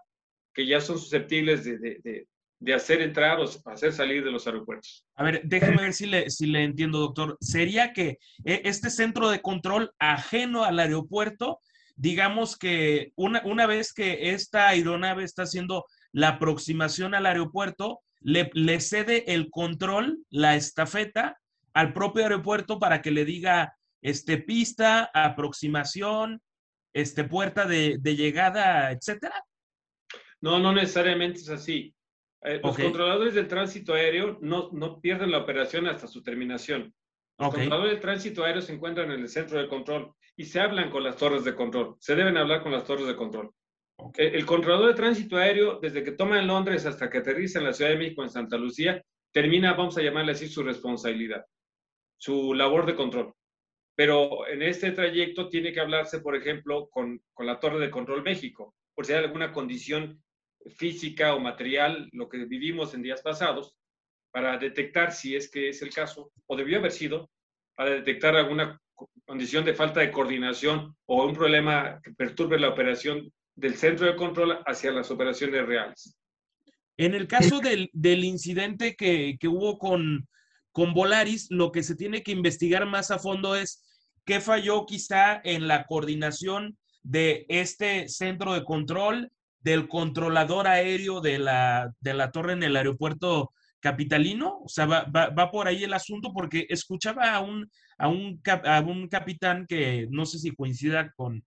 que 0.58 0.66
ya 0.66 0.82
son 0.82 0.98
susceptibles 0.98 1.64
de, 1.64 1.78
de, 1.78 2.28
de, 2.60 2.74
hacer 2.74 3.04
entrar 3.04 3.40
o 3.40 3.46
hacer 3.66 3.94
salir 3.94 4.24
de 4.24 4.32
los 4.32 4.48
aeropuertos. 4.48 5.06
A 5.14 5.24
ver, 5.24 5.42
déjeme 5.44 5.84
ver 5.84 5.94
si 5.94 6.08
le, 6.08 6.32
si 6.32 6.48
le 6.48 6.64
entiendo, 6.64 6.98
doctor. 6.98 7.38
¿Sería 7.40 7.94
que 7.94 8.18
eh, 8.44 8.62
este 8.66 8.90
centro 8.90 9.30
de 9.30 9.40
control 9.40 9.92
ajeno 10.00 10.64
al 10.64 10.80
aeropuerto 10.80 11.60
digamos 11.98 12.58
que 12.58 13.12
una, 13.16 13.42
una 13.44 13.66
vez 13.66 13.92
que 13.92 14.32
esta 14.32 14.68
aeronave 14.70 15.24
está 15.24 15.44
haciendo 15.44 15.86
la 16.12 16.30
aproximación 16.30 17.16
al 17.16 17.26
aeropuerto, 17.26 18.02
le, 18.22 18.50
le, 18.54 18.80
cede 18.80 19.34
el 19.34 19.50
control, 19.50 20.20
la 20.30 20.56
estafeta, 20.56 21.40
al 21.74 21.94
propio 21.94 22.24
aeropuerto 22.24 22.80
para 22.80 23.02
que 23.02 23.10
le 23.10 23.26
diga 23.26 23.76
este, 24.04 24.38
pista, 24.38 25.10
aproximación, 25.12 26.40
este, 26.94 27.24
puerta 27.24 27.66
de, 27.66 27.98
de 28.00 28.16
llegada, 28.16 28.92
etcétera? 28.92 29.44
No, 30.42 30.60
no 30.60 30.74
necesariamente 30.74 31.40
es 31.40 31.50
así. 31.50 31.94
Eh, 32.44 32.60
los 32.64 32.74
okay. 32.74 32.86
controladores 32.86 33.34
del 33.34 33.48
tránsito 33.48 33.94
aéreo 33.94 34.38
no, 34.42 34.70
no 34.72 35.02
pierden 35.02 35.32
la 35.32 35.40
operación 35.40 35.88
hasta 35.88 36.08
su 36.08 36.22
terminación. 36.22 36.94
Los 37.38 37.50
okay. 37.50 37.62
controladores 37.62 37.94
del 37.94 38.02
tránsito 38.02 38.44
aéreo 38.44 38.62
se 38.62 38.74
encuentran 38.74 39.12
en 39.12 39.22
el 39.22 39.30
centro 39.30 39.60
de 39.60 39.68
control 39.68 40.14
y 40.36 40.46
se 40.46 40.60
hablan 40.60 40.90
con 40.90 41.04
las 41.04 41.18
torres 41.18 41.44
de 41.44 41.56
control. 41.56 41.96
Se 42.00 42.16
deben 42.16 42.38
hablar 42.38 42.62
con 42.62 42.72
las 42.72 42.84
torres 42.84 43.08
de 43.08 43.16
control. 43.16 43.52
Okay. 43.98 44.28
El, 44.28 44.36
el, 44.36 44.46
controlador 44.46 44.90
de 44.90 44.94
tránsito 44.94 45.38
aéreo, 45.38 45.80
desde 45.82 46.04
que 46.04 46.12
toma 46.12 46.40
en 46.40 46.48
Londres 46.48 46.86
hasta 46.86 47.10
que 47.10 47.18
aterriza 47.18 47.58
en 47.58 47.66
la 47.66 47.74
Ciudad 47.74 47.92
de 47.92 47.98
México, 47.98 48.22
en 48.22 48.30
Santa 48.30 48.58
Lucía, 48.58 49.04
termina, 49.32 49.74
vamos 49.74 49.98
a 49.98 50.02
llamarle 50.02 50.34
así, 50.34 50.48
su 50.48 50.64
responsabilidad, 50.64 51.46
su 52.18 52.54
labor 52.54 52.86
de 52.86 52.96
control. 52.96 53.34
Pero 53.96 54.48
en 54.48 54.62
este 54.62 54.92
trayecto 54.92 55.50
tiene 55.50 55.74
que 55.74 55.80
hablarse, 55.80 56.20
por 56.20 56.36
ejemplo, 56.36 56.88
con, 56.90 57.20
con 57.34 57.48
la 57.48 57.60
Torre 57.60 57.80
de 57.80 57.90
Control 57.90 58.22
México, 58.22 58.76
por 58.94 59.06
si 59.06 59.14
hay 59.14 59.24
alguna 59.24 59.52
condición 59.52 60.22
física 60.70 61.34
o 61.34 61.40
material, 61.40 62.10
lo 62.12 62.30
que 62.30 62.46
vivimos 62.46 62.94
en 62.94 63.02
días 63.02 63.22
pasados, 63.22 63.76
para 64.32 64.58
detectar 64.58 65.12
si 65.12 65.36
es 65.36 65.50
que 65.50 65.70
es 65.70 65.82
el 65.82 65.94
caso, 65.94 66.32
o 66.46 66.56
debió 66.56 66.80
haber 66.80 66.92
sido, 66.92 67.30
para 67.76 67.92
detectar 67.92 68.36
alguna 68.36 68.80
condición 69.26 69.66
de 69.66 69.74
falta 69.74 70.00
de 70.00 70.12
coordinación 70.12 70.96
o 71.06 71.26
un 71.26 71.34
problema 71.34 72.00
que 72.04 72.12
perturbe 72.12 72.60
la 72.60 72.70
operación 72.70 73.32
del 73.56 73.76
centro 73.76 74.06
de 74.06 74.16
control 74.16 74.60
hacia 74.66 74.92
las 74.92 75.12
operaciones 75.12 75.66
reales. 75.66 76.18
En 76.98 77.14
el 77.14 77.28
caso 77.28 77.60
del, 77.60 77.90
del 77.94 78.24
incidente 78.24 78.96
que, 78.96 79.38
que 79.40 79.48
hubo 79.48 79.78
con, 79.78 80.28
con 80.72 80.94
Volaris, 80.94 81.48
lo 81.50 81.72
que 81.72 81.84
se 81.84 81.96
tiene 81.96 82.24
que 82.24 82.32
investigar 82.32 82.86
más 82.86 83.12
a 83.12 83.20
fondo 83.20 83.56
es 83.56 83.84
qué 84.26 84.42
falló 84.42 84.86
quizá 84.86 85.40
en 85.44 85.68
la 85.68 85.86
coordinación 85.86 86.78
de 87.04 87.46
este 87.50 88.10
centro 88.10 88.54
de 88.54 88.64
control, 88.64 89.32
del 89.60 89.88
controlador 89.88 90.68
aéreo 90.68 91.22
de 91.22 91.40
la, 91.40 91.92
de 92.00 92.14
la 92.14 92.32
torre 92.32 92.54
en 92.54 92.64
el 92.64 92.76
aeropuerto 92.76 93.52
capitalino, 93.80 94.60
o 94.64 94.70
sea, 94.70 94.86
va, 94.86 95.04
va, 95.04 95.30
va, 95.30 95.52
por 95.52 95.68
ahí 95.68 95.84
el 95.84 95.94
asunto 95.94 96.32
porque 96.34 96.66
escuchaba 96.70 97.34
a 97.34 97.40
un, 97.42 97.70
a 97.98 98.08
un, 98.08 98.42
a 98.66 98.80
un 98.82 99.08
capitán 99.08 99.66
que 99.68 100.08
no 100.10 100.26
sé 100.26 100.40
si 100.40 100.52
coincida 100.52 101.12
con, 101.16 101.44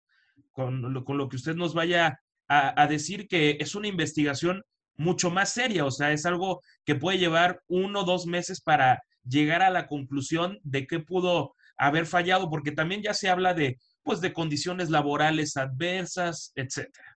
con, 0.53 0.93
lo, 0.93 1.05
con 1.05 1.19
lo 1.19 1.29
que 1.29 1.37
usted 1.37 1.55
nos 1.55 1.75
vaya 1.75 2.21
a, 2.49 2.83
a, 2.83 2.87
decir, 2.87 3.27
que 3.29 3.57
es 3.61 3.75
una 3.75 3.89
investigación 3.89 4.63
mucho 4.97 5.31
más 5.31 5.53
seria, 5.53 5.85
o 5.85 5.91
sea, 5.91 6.13
es 6.13 6.27
algo 6.27 6.61
que 6.85 6.95
puede 6.95 7.19
llevar 7.19 7.61
uno 7.69 8.01
o 8.01 8.05
dos 8.05 8.27
meses 8.27 8.61
para 8.61 9.03
llegar 9.25 9.63
a 9.63 9.71
la 9.71 9.87
conclusión 9.87 10.59
de 10.63 10.87
qué 10.87 11.01
pudo 11.01 11.55
haber 11.77 12.07
fallado, 12.07 12.51
porque 12.51 12.73
también 12.73 13.03
ya 13.03 13.15
se 13.15 13.29
habla 13.29 13.55
de, 13.55 13.79
pues, 14.03 14.21
de 14.21 14.33
condiciones 14.33 14.91
laborales 14.91 15.57
adversas, 15.57 16.53
etcétera. 16.55 17.10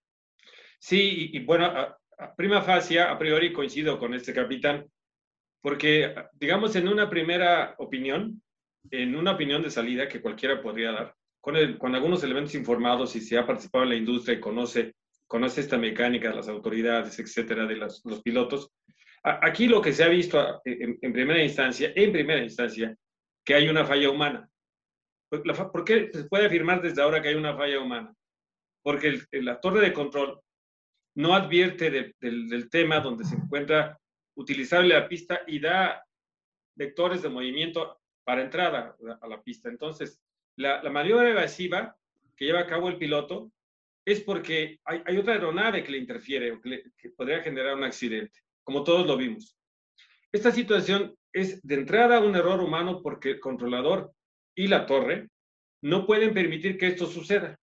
Sí, 0.87 1.31
y, 1.33 1.41
bueno, 1.41 1.65
a, 1.65 2.35
prima 2.37 2.61
facie, 2.61 3.01
a 3.01 3.17
priori 3.17 3.55
coincido 3.55 3.99
con 3.99 4.13
este 4.13 4.35
capitán, 4.35 4.87
porque, 5.63 6.15
digamos, 6.35 6.77
en 6.77 6.89
una 6.89 7.09
primera 7.09 7.75
opinión, 7.79 8.43
en 8.91 9.17
una 9.17 9.31
opinión 9.31 9.63
de 9.63 9.71
salida 9.71 10.07
que 10.07 10.21
cualquiera 10.21 10.61
podría 10.61 10.93
dar, 10.93 11.15
con, 11.41 11.57
el, 11.57 11.79
con 11.79 11.95
algunos 11.95 12.23
elementos 12.23 12.55
informados 12.55 13.17
y 13.17 13.23
si 13.23 13.35
ha 13.35 13.47
participado 13.47 13.85
en 13.85 13.91
la 13.91 13.97
industria 13.97 14.37
y 14.37 14.41
conoce, 14.41 14.93
conoce 15.27 15.63
esta 15.63 15.79
mecánica 15.79 16.35
las 16.35 16.49
autoridades, 16.49 17.19
etcétera, 17.19 17.65
de 17.65 17.77
los 17.77 18.03
pilotos, 18.23 18.71
Aquí 19.25 19.69
lo 19.69 19.81
que 19.81 19.95
se 19.95 20.05
ha 20.05 20.09
visto 20.09 20.61
en, 20.67 21.13
primera 21.15 21.43
instancia, 21.43 21.95
en 21.97 22.13
primera 22.13 22.43
instancia, 22.43 22.95
que 23.43 23.55
hay 23.55 23.71
una 23.71 23.87
falla 23.87 24.11
humana. 24.11 24.47
Pues, 25.31 25.41
¿Por 25.73 25.83
qué 25.83 26.11
se 26.13 26.25
puede 26.25 26.45
afirmar 26.45 26.83
desde 26.83 27.01
ahora 27.01 27.23
que 27.23 27.29
hay 27.29 27.35
una 27.35 27.57
falla 27.57 27.81
humana? 27.81 28.15
Porque 28.83 29.23
la 29.33 29.59
torre 29.59 29.81
de 29.81 29.95
control 29.95 30.44
no 31.15 31.35
advierte 31.35 31.91
del, 31.91 32.71
tema 32.71 33.01
donde 33.01 33.25
se 33.25 33.37
encuentra 33.37 33.99
utilizable 34.35 34.95
la 34.95 35.09
pista 35.09 35.43
y 35.47 35.61
da 35.61 36.05
vectores 36.75 37.23
de 37.23 37.29
movimiento 37.29 38.01
para 38.25 38.43
entrada 38.43 38.97
a 39.21 39.29
la 39.29 39.43
pista. 39.43 39.69
Entonces, 39.69 40.21
la, 40.57 40.83
maniobra 40.91 41.31
evasiva 41.31 41.97
que 42.37 42.47
lleva 42.47 42.61
a 42.61 42.67
cabo 42.67 42.89
el 42.89 42.99
piloto 42.99 43.53
es 44.05 44.21
porque 44.21 44.81
hay, 44.85 45.17
otra 45.17 45.35
aeronave 45.35 45.85
que 45.85 45.93
le 45.93 45.99
interfiere 45.99 46.53
o 46.53 46.61
que 46.61 47.11
podría 47.17 47.43
generar 47.43 47.75
un 47.75 47.85
accidente, 47.85 48.41
como 48.63 48.83
todos 48.83 49.07
lo 49.07 49.17
vimos. 49.17 49.57
Esta 50.33 50.51
situación 50.51 51.17
es 51.33 51.63
de 51.63 51.77
entrada 51.77 52.21
un 52.21 52.35
error 52.35 52.61
humano 52.61 53.01
porque 53.03 53.31
el 53.33 53.41
controlador 53.41 54.13
y 54.55 54.67
la 54.67 54.85
torre 54.85 55.29
no 55.81 56.07
pueden 56.07 56.35
permitir 56.35 56.77
que 56.77 56.89
esto 56.89 57.07
suceda. 57.07 57.59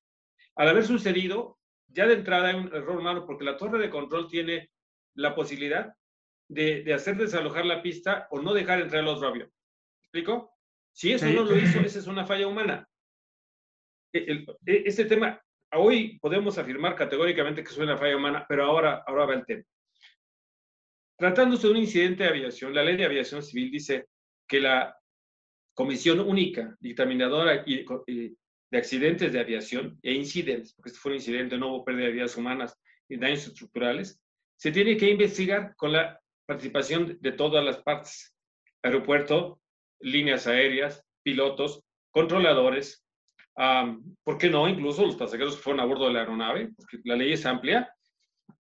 Al 0.56 0.70
haber 0.70 0.86
sucedido, 0.86 1.60
ya 1.94 2.08
de 2.08 2.16
entrada 2.16 2.50
hay 2.50 2.56
un 2.56 2.68
error 2.74 2.98
humano 2.98 3.26
porque 3.26 3.44
la 3.44 3.58
torre 3.58 3.80
de 3.80 3.90
control 3.90 4.28
tiene 4.28 4.72
la 5.16 5.36
posibilidad 5.36 5.94
de, 6.48 6.94
hacer 6.94 7.18
desalojar 7.18 7.66
la 7.66 7.82
pista 7.82 8.28
o 8.32 8.42
no 8.42 8.54
dejar 8.54 8.82
entrar 8.82 9.02
el 9.02 9.08
otro 9.08 9.28
avión. 9.28 9.52
¿Explico? 10.02 10.54
Si 10.94 11.14
eso 11.14 11.26
no 11.28 11.44
lo 11.44 11.58
hizo, 11.58 11.80
esa 11.80 12.00
es 12.00 12.08
una 12.08 12.26
falla 12.26 12.48
humana. 12.48 12.88
E, 14.14 14.46
e, 14.66 14.84
este 14.86 15.06
tema, 15.06 15.42
hoy 15.74 16.20
podemos 16.20 16.58
afirmar 16.58 16.96
categóricamente 16.96 17.64
que 17.64 17.70
es 17.70 17.78
una 17.78 17.98
falla 17.98 18.18
humana, 18.18 18.46
pero 18.48 18.66
ahora, 18.66 19.04
ahora 19.08 19.26
va 19.26 19.34
el 19.36 19.46
tema. 19.46 19.64
Tratándose 21.18 21.68
de 21.68 21.74
un 21.74 21.80
incidente 21.80 22.24
de 22.24 22.30
aviación, 22.30 22.74
la 22.74 22.84
ley 22.84 22.98
de 22.98 23.06
aviación 23.06 23.42
civil 23.44 23.72
dice 23.72 24.08
que 24.48 24.60
la 24.60 24.98
Comisión 25.74 26.20
Única 26.20 26.76
Dictaminadora 26.80 27.64
y, 27.66 27.86
de 28.72 28.78
accidentes 28.78 29.34
de 29.34 29.40
aviación 29.40 30.00
e 30.02 30.14
incidentes, 30.14 30.74
porque 30.74 30.90
este 30.90 31.00
fue 31.00 31.12
un 31.12 31.18
incidente, 31.18 31.58
no 31.58 31.68
hubo 31.68 31.86
pérdida 31.86 32.06
de 32.06 32.14
vidas 32.14 32.38
humanas 32.38 32.80
y 33.10 33.18
daños 33.18 33.46
estructurales, 33.46 34.20
se 34.56 34.72
tiene 34.72 34.96
que 34.96 35.10
investigar 35.10 35.76
con 35.76 35.92
la 35.92 36.20
participación 36.46 37.18
de 37.20 37.32
todas 37.34 37.64
las 37.64 37.78
partes, 37.82 38.34
aeropuerto, 38.82 39.60
líneas 40.00 40.48
aéreas, 40.48 41.04
pilotos, 41.22 41.84
controladores, 42.12 43.06
¿por 44.24 44.38
qué 44.38 44.50
no? 44.50 44.68
Incluso 44.68 45.06
los 45.06 45.18
pasajeros 45.18 45.58
que 45.58 45.62
fueron 45.62 45.82
a 45.82 45.86
bordo 45.86 46.08
de 46.08 46.14
la 46.14 46.20
aeronave, 46.22 46.70
porque 46.76 47.00
la 47.04 47.16
ley 47.16 47.34
es 47.34 47.46
amplia, 47.46 47.94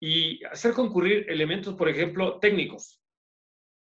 y 0.00 0.45
hacer 0.45 0.75
concurrir 0.75 1.26
elementos, 1.28 1.75
por 1.75 1.88
ejemplo, 1.88 2.38
técnicos, 2.38 3.02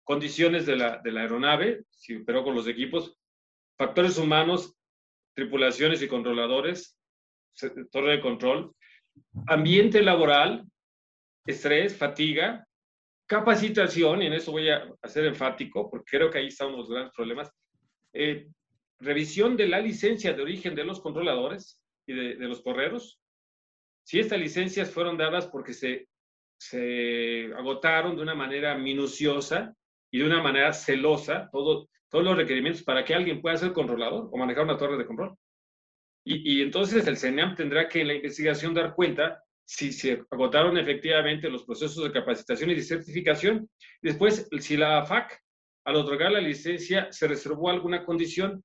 condiciones 0.04 0.64
de 0.64 0.76
la, 0.76 0.99
de 0.99 1.11
la 1.11 1.23
aeronave, 1.23 1.85
si 1.90 2.16
operó 2.16 2.44
con 2.44 2.54
los 2.54 2.68
equipos, 2.68 3.18
factores 3.76 4.16
humanos 4.16 4.76
tripulaciones 5.35 6.03
y 6.03 6.09
controladores, 6.09 6.99
torre 7.91 8.12
de 8.12 8.21
control, 8.21 8.75
ambiente 9.47 10.03
laboral, 10.03 10.64
estrés, 11.47 11.97
fatiga, 11.97 12.67
capacitación, 13.26 14.23
y 14.23 14.26
en 14.26 14.35
eso 14.35 14.53
voy 14.53 14.69
a 14.71 14.88
ser 15.05 15.26
enfático, 15.26 15.91
porque 15.91 16.17
creo 16.17 16.31
que 16.31 16.38
ahí 16.38 16.49
están 16.49 16.73
los 16.73 16.88
grandes 16.88 17.14
problemas, 17.14 17.50
eh, 18.12 18.47
revisión 19.00 19.57
de 19.57 19.69
la 19.69 19.81
licencia 19.81 20.33
de 20.33 20.43
origen 20.43 20.75
de 20.75 20.85
los 20.85 21.00
controladores 21.00 21.81
y 22.07 22.14
de, 22.14 22.35
los 22.37 22.62
correros. 22.62 23.21
Si 24.05 24.21
estas 24.21 24.38
licencias 24.38 24.91
fueron 24.91 25.17
dadas 25.17 25.47
porque 25.47 25.73
se, 25.73 26.09
se 26.59 27.50
agotaron 27.57 28.17
de 28.17 28.23
una 28.23 28.35
manera 28.35 28.76
minuciosa 28.76 29.75
y 30.11 30.19
de 30.19 30.26
una 30.26 30.43
manera 30.43 30.73
celosa, 30.73 31.49
todo, 31.50 31.88
todos 32.14 32.26
los 32.26 32.37
requerimientos 32.37 32.85
para 32.85 33.04
que 33.04 33.12
alguien 33.12 33.42
pueda 33.42 33.56
ser 33.56 33.73
controlador 33.73 34.28
o 34.30 34.37
manejar 34.37 34.62
una 34.62 34.78
torre 34.78 34.97
de 34.97 35.04
control. 35.04 35.37
Y, 36.25 36.62
entonces 36.62 37.04
el 37.09 37.16
CENEAM 37.16 37.56
tendrá 37.56 37.88
que 37.88 38.02
en 38.02 38.06
la 38.06 38.14
investigación 38.14 38.73
dar 38.73 38.94
cuenta 38.94 39.42
si 39.64 39.92
se 39.92 40.23
agotaron 40.30 40.78
efectivamente 40.78 41.50
los 41.50 41.64
procesos 41.64 42.04
de 42.04 42.12
capacitación 42.12 42.71
y 42.71 42.76
de 42.76 42.83
certificación. 42.83 43.68
Después, 44.00 44.49
si 44.61 44.76
la 44.76 44.99
AFAC, 44.99 45.42
al 45.87 45.97
otorgar 45.97 46.30
la 46.30 46.40
licencia, 46.40 47.09
se 47.11 47.26
reservó 47.26 47.68
alguna 47.68 48.04
condición, 48.04 48.62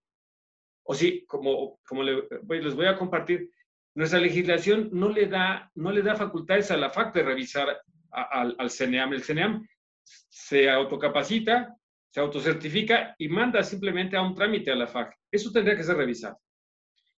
o 0.84 0.94
si, 0.94 1.26
como, 1.26 1.80
como 1.88 2.04
les 2.04 2.76
voy 2.76 2.86
a 2.86 2.98
compartir, 2.98 3.50
nuestra 3.96 4.20
legislación 4.20 4.90
no 4.92 5.10
le 5.10 5.26
da, 5.26 5.72
no 5.74 5.92
le 5.92 6.04
da 6.04 6.16
facultades 6.16 6.70
a 6.70 6.78
la 6.78 6.88
AFAC 6.88 7.16
de 7.16 7.24
revisar 7.24 7.82
al, 8.12 8.56
al 8.60 8.70
CENEAM. 8.70 9.14
El 9.14 9.24
CENEAM 9.24 9.68
se 10.04 10.70
autocapacita, 10.70 11.79
se 12.10 12.20
autocertifica 12.20 13.16
y 13.18 13.30
manda 13.30 13.64
simplemente 13.64 14.18
a 14.18 14.22
un 14.22 14.36
trámite 14.36 14.72
a 14.72 14.76
la 14.76 14.88
FAC. 14.88 15.16
Eso 15.32 15.52
tendría 15.52 15.78
que 15.78 15.84
ser 15.84 15.98
revisado. 15.98 16.40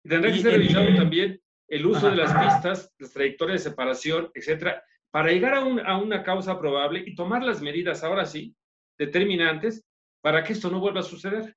Y 0.03 0.09
tendría 0.09 0.33
que 0.33 0.41
ser 0.41 0.53
revisado 0.53 0.95
también 0.95 1.39
el 1.67 1.85
uso 1.85 2.09
de 2.09 2.17
las 2.17 2.33
pistas, 2.33 2.91
las 2.99 3.13
trayectorias 3.13 3.63
de 3.63 3.69
separación, 3.69 4.29
etcétera, 4.33 4.83
para 5.09 5.31
llegar 5.31 5.53
a, 5.53 5.59
a, 5.59 5.97
una 5.97 6.23
causa 6.23 6.59
probable 6.59 7.03
y 7.05 7.15
tomar 7.15 7.43
las 7.43 7.61
medidas, 7.61 8.03
ahora 8.03 8.25
sí, 8.25 8.53
determinantes, 8.97 9.85
para 10.21 10.43
que 10.43 10.53
esto 10.53 10.69
no 10.69 10.79
vuelva 10.79 10.99
a 10.99 11.03
suceder. 11.03 11.55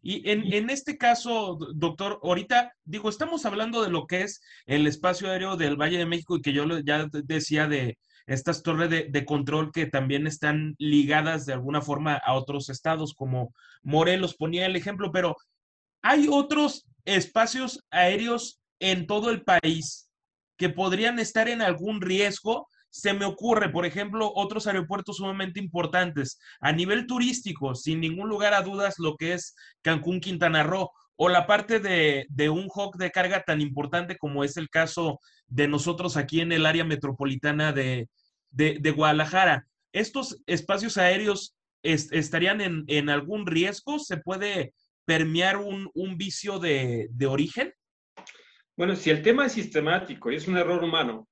Y 0.00 0.30
en, 0.30 0.52
en, 0.52 0.70
este 0.70 0.96
caso, 0.96 1.58
doctor, 1.74 2.20
ahorita 2.22 2.72
digo, 2.84 3.08
estamos 3.08 3.44
hablando 3.44 3.82
de 3.82 3.90
lo 3.90 4.06
que 4.06 4.22
es 4.22 4.40
el 4.66 4.86
espacio 4.86 5.28
aéreo 5.28 5.56
del 5.56 5.76
Valle 5.76 5.98
de 5.98 6.06
México 6.06 6.36
y 6.36 6.40
que 6.40 6.52
yo 6.52 6.64
ya 6.78 7.08
decía 7.24 7.66
de, 7.66 7.98
estas 8.28 8.62
torres 8.62 8.90
de, 8.90 9.24
control 9.24 9.72
que 9.72 9.86
también 9.86 10.26
están 10.26 10.74
ligadas 10.78 11.46
de 11.46 11.54
alguna 11.54 11.80
forma 11.80 12.14
a 12.14 12.34
otros 12.34 12.68
estados, 12.68 13.14
como 13.14 13.54
Morelos 13.82 14.36
ponía 14.36 14.66
el 14.66 14.76
ejemplo, 14.76 15.10
pero 15.10 15.34
hay 16.02 16.28
otros 16.30 16.86
espacios 17.06 17.82
aéreos 17.90 18.60
en 18.80 19.06
todo 19.06 19.30
el 19.30 19.42
país 19.42 20.10
que 20.58 20.68
podrían 20.68 21.18
estar 21.18 21.48
en 21.48 21.62
algún 21.62 22.02
riesgo. 22.02 22.68
Se 22.90 23.14
me 23.14 23.24
ocurre, 23.24 23.70
por 23.70 23.86
ejemplo, 23.86 24.30
otros 24.34 24.66
aeropuertos 24.66 25.16
sumamente 25.16 25.58
importantes 25.58 26.38
a 26.60 26.70
nivel 26.72 27.06
turístico, 27.06 27.74
sin 27.74 28.00
ningún 28.00 28.28
lugar 28.28 28.52
a 28.52 28.60
dudas, 28.60 28.96
lo 28.98 29.16
que 29.16 29.32
es 29.32 29.54
Cancún, 29.80 30.20
Quintana 30.20 30.62
Roo, 30.64 30.90
o 31.20 31.28
la 31.28 31.48
parte 31.48 31.80
de, 31.80 32.48
un 32.48 32.68
hawk 32.72 32.96
de 32.96 33.10
carga 33.10 33.42
tan 33.42 33.60
importante 33.60 34.16
como 34.16 34.44
es 34.44 34.56
el 34.56 34.70
caso 34.70 35.18
de 35.48 35.66
nosotros 35.66 36.16
aquí 36.16 36.40
en 36.40 36.52
el 36.52 36.64
área 36.64 36.84
metropolitana 36.84 37.72
de, 37.72 38.08
Guadalajara. 38.94 39.66
¿Estos 39.92 40.40
espacios 40.46 40.96
aéreos 40.96 41.56
estarían 41.82 42.84
en, 42.86 43.10
algún 43.10 43.48
riesgo? 43.48 43.98
¿Se 43.98 44.18
puede 44.18 44.74
permear 45.04 45.56
un, 45.56 46.16
vicio 46.16 46.60
de, 46.60 47.10
origen? 47.28 47.74
Bueno, 48.76 48.94
si 48.94 49.10
el 49.10 49.20
tema 49.20 49.46
es 49.46 49.52
sistemático 49.52 50.30
y 50.30 50.36
es 50.36 50.46
un 50.46 50.56
error 50.56 50.84
humano, 50.84 51.28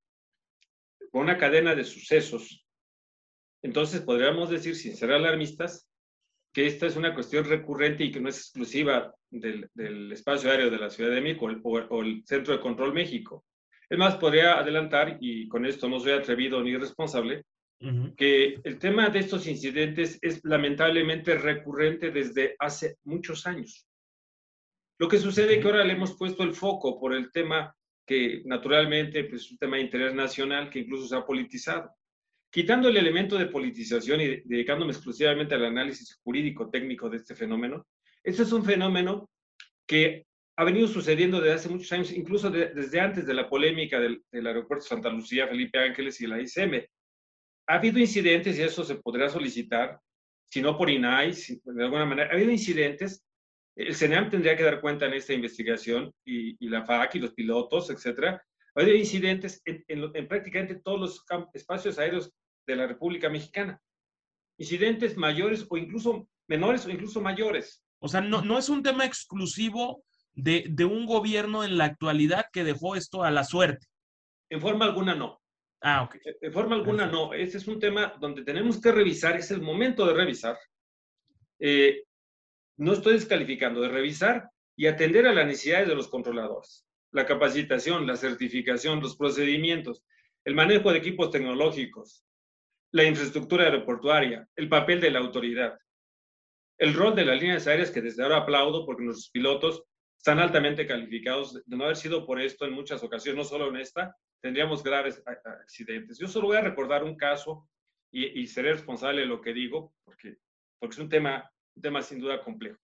una 1.13 1.39
cadena 1.39 1.77
de 1.77 1.85
sucesos, 1.85 2.67
entonces 3.63 4.01
podríamos 4.01 4.51
decir, 4.51 4.75
sin 4.75 4.97
ser 4.97 5.13
alarmistas, 5.13 5.86
que 6.57 6.67
esta 6.67 6.87
es 6.87 6.97
una 6.97 7.13
cuestión 7.13 7.45
recurrente 7.45 8.03
y 8.03 8.11
que 8.11 8.19
no 8.19 8.31
es 8.31 8.39
exclusiva 8.39 9.15
del, 9.29 10.11
espacio 10.11 10.51
aéreo 10.51 10.71
de 10.71 10.79
la 10.79 10.89
Ciudad 10.89 11.11
de 11.11 11.21
México 11.21 11.49
o 11.63 12.01
el 12.01 12.23
Centro 12.25 12.55
de 12.55 12.61
Control 12.61 12.95
México. 12.95 13.45
Es 13.91 13.99
más, 13.99 14.17
podría 14.17 14.59
adelantar, 14.59 15.19
y 15.21 15.49
con 15.49 15.67
esto 15.67 15.87
no 15.87 16.01
soy 16.01 16.13
atrevido 16.13 16.63
ni 16.63 16.75
responsable, 16.75 17.45
que 18.17 18.59
el 18.65 18.79
tema 18.79 19.11
de 19.11 19.19
estos 19.19 19.47
incidentes 19.47 20.19
es 20.23 20.43
lamentablemente 20.45 21.37
recurrente 21.37 22.11
desde 22.11 22.57
hace 22.59 22.97
muchos 23.05 23.47
años. 23.47 23.87
Lo 24.99 25.09
que 25.09 25.19
sucede 25.19 25.57
es 25.57 25.61
que 25.61 25.67
ahora 25.67 25.85
le 25.85 25.93
hemos 25.93 26.17
puesto 26.17 26.43
el 26.43 26.55
foco 26.55 26.99
por 26.99 27.13
el 27.13 27.31
tema 27.33 27.77
que 28.07 28.41
naturalmente 28.47 29.25
pues, 29.25 29.43
es 29.43 29.51
un 29.51 29.59
tema 29.59 29.79
internacional 29.79 30.71
que 30.71 30.79
incluso 30.79 31.07
se 31.07 31.17
ha 31.17 31.27
politizado. 31.27 31.91
Quitando 32.57 32.89
el 32.89 32.97
elemento 32.97 33.37
de 33.37 33.49
politización 33.49 34.19
y 34.19 34.41
dedicándome 34.47 34.93
exclusivamente 34.93 35.55
al 35.55 35.67
análisis 35.67 36.19
jurídico 36.25 36.71
técnico 36.71 37.11
de 37.11 37.19
este 37.19 37.35
fenómeno, 37.35 37.87
este 38.25 38.45
es 38.45 38.53
un 38.53 38.65
fenómeno 38.65 39.29
que 39.87 40.25
ha 40.57 40.65
venido 40.65 40.89
sucediendo 40.89 41.39
desde 41.39 41.53
hace 41.53 41.69
muchos 41.69 41.93
años, 41.93 42.11
incluso 42.13 42.49
desde 42.49 42.99
antes 42.99 43.27
de 43.27 43.35
la 43.35 43.51
polémica 43.51 44.01
del, 44.01 44.25
aeropuerto 44.33 44.87
Santa 44.87 45.11
Lucía, 45.11 45.47
Felipe 45.47 45.79
Ángeles 45.79 46.19
y 46.23 46.27
la 46.27 46.41
ICM. 46.41 46.83
Ha 47.67 47.75
habido 47.75 47.99
incidentes, 47.99 48.59
y 48.59 48.63
eso 48.63 48.85
se 48.85 48.95
podrá 48.95 49.29
solicitar, 49.29 50.01
si 50.51 50.63
no 50.63 50.79
por 50.79 50.89
INAI, 50.89 51.35
de 51.63 51.85
alguna 51.85 52.07
manera, 52.07 52.31
ha 52.31 52.33
habido 52.37 52.51
incidentes. 52.51 53.23
El 53.77 53.95
CENEAM 53.95 54.31
tendría 54.31 54.57
que 54.57 54.63
dar 54.63 54.81
cuenta 54.81 55.05
en 55.05 55.13
esta 55.13 55.35
investigación, 55.35 56.11
y, 56.25 56.57
la 56.71 56.87
FAC 56.87 57.17
y 57.17 57.19
los 57.19 57.35
pilotos, 57.35 57.91
etcétera. 57.91 58.43
Ha 58.75 58.81
habido 58.81 58.97
incidentes 58.97 59.61
en, 59.67 59.85
en 59.89 60.27
prácticamente 60.27 60.77
todos 60.77 60.99
los 60.99 61.25
espacios 61.53 61.99
aéreos 61.99 62.33
de 62.67 62.77
la 62.77 62.87
República 62.87 63.29
Mexicana. 63.29 63.81
Incidentes 64.59 65.17
mayores 65.17 65.67
o 65.69 65.77
incluso 65.77 66.29
menores 66.49 66.87
o 66.87 66.91
incluso 66.91 67.21
mayores. 67.21 67.83
O 67.99 68.09
sea, 68.09 68.21
no, 68.21 68.43
no 68.43 68.59
es 68.59 68.69
un 68.69 68.83
tema 68.83 69.05
exclusivo 69.05 70.05
de, 70.37 70.85
un 70.85 71.07
gobierno 71.07 71.65
en 71.65 71.79
la 71.79 71.87
actualidad 71.87 72.47
que 72.53 72.65
dejó 72.65 72.95
esto 72.95 73.25
a 73.25 73.31
la 73.31 73.45
suerte. 73.45 73.87
En 74.51 74.61
forma 74.61 74.85
alguna 74.85 75.15
no. 75.15 75.41
Ah, 75.81 76.03
ok. 76.03 76.17
De 76.41 76.51
forma 76.51 76.77
alguna 76.77 77.07
no. 77.07 77.33
Ese 77.33 77.59
es 77.59 77.67
un 77.67 77.81
tema 77.81 78.15
donde 78.21 78.45
tenemos 78.45 78.81
que 78.81 78.93
revisar, 78.93 79.37
es 79.37 79.51
el 79.51 79.63
momento 79.63 80.07
de 80.07 80.15
revisar. 80.15 80.59
Eh, 81.59 82.05
no 82.77 82.93
estoy 82.93 83.15
descalificando, 83.15 83.81
de 83.81 83.89
revisar 83.89 84.51
y 84.77 84.87
atender 84.87 85.27
a 85.27 85.33
las 85.33 85.47
necesidades 85.47 85.89
de 85.89 85.95
los 85.95 86.09
controladores. 86.09 86.87
La 87.13 87.25
capacitación, 87.25 88.07
la 88.07 88.17
certificación, 88.17 89.01
los 89.01 89.17
procedimientos, 89.17 90.05
el 90.45 90.55
manejo 90.55 90.93
de 90.93 90.99
equipos 90.99 91.31
tecnológicos, 91.31 92.26
la 92.93 93.05
infraestructura 93.05 93.65
aeroportuaria, 93.65 94.49
el 94.57 94.69
papel 94.69 95.01
de 95.01 95.11
la 95.11 95.19
autoridad, 95.19 95.79
el 96.79 96.95
rol 96.95 97.15
de 97.15 97.25
las 97.25 97.41
líneas 97.41 97.67
aéreas 97.67 97.91
que 97.91 98.03
desde 98.03 98.23
ahora 98.23 98.39
aplaudo 98.39 98.85
porque 98.85 99.05
nuestros 99.05 99.31
pilotos 99.31 99.85
están 100.19 100.39
altamente 100.39 100.87
calificados. 100.87 101.55
De 101.65 101.77
no 101.77 101.85
haber 101.85 101.97
sido 101.97 102.27
por 102.27 102.41
esto 102.41 102.67
en 102.67 102.73
muchas 102.73 103.03
ocasiones, 103.03 103.39
no 103.39 103.45
solo 103.45 103.69
en 103.69 103.77
esta, 103.77 104.15
tendríamos 104.43 104.83
graves 104.83 105.23
accidentes. 105.27 106.19
Yo 106.19 106.29
solo 106.29 106.49
voy 106.49 106.57
a 106.57 106.63
recordar 106.63 107.05
un 107.05 107.17
caso 107.17 107.69
y, 108.13 108.47
seré 108.47 108.73
responsable 108.73 109.23
de 109.23 109.27
lo 109.27 109.41
que 109.41 109.53
digo 109.53 109.93
porque, 110.05 110.39
porque 110.79 110.95
es 110.95 110.99
un 111.01 111.09
tema, 111.09 111.51
un 111.75 111.83
tema 111.83 112.03
sin 112.03 112.19
duda 112.19 112.43
complejo. 112.43 112.79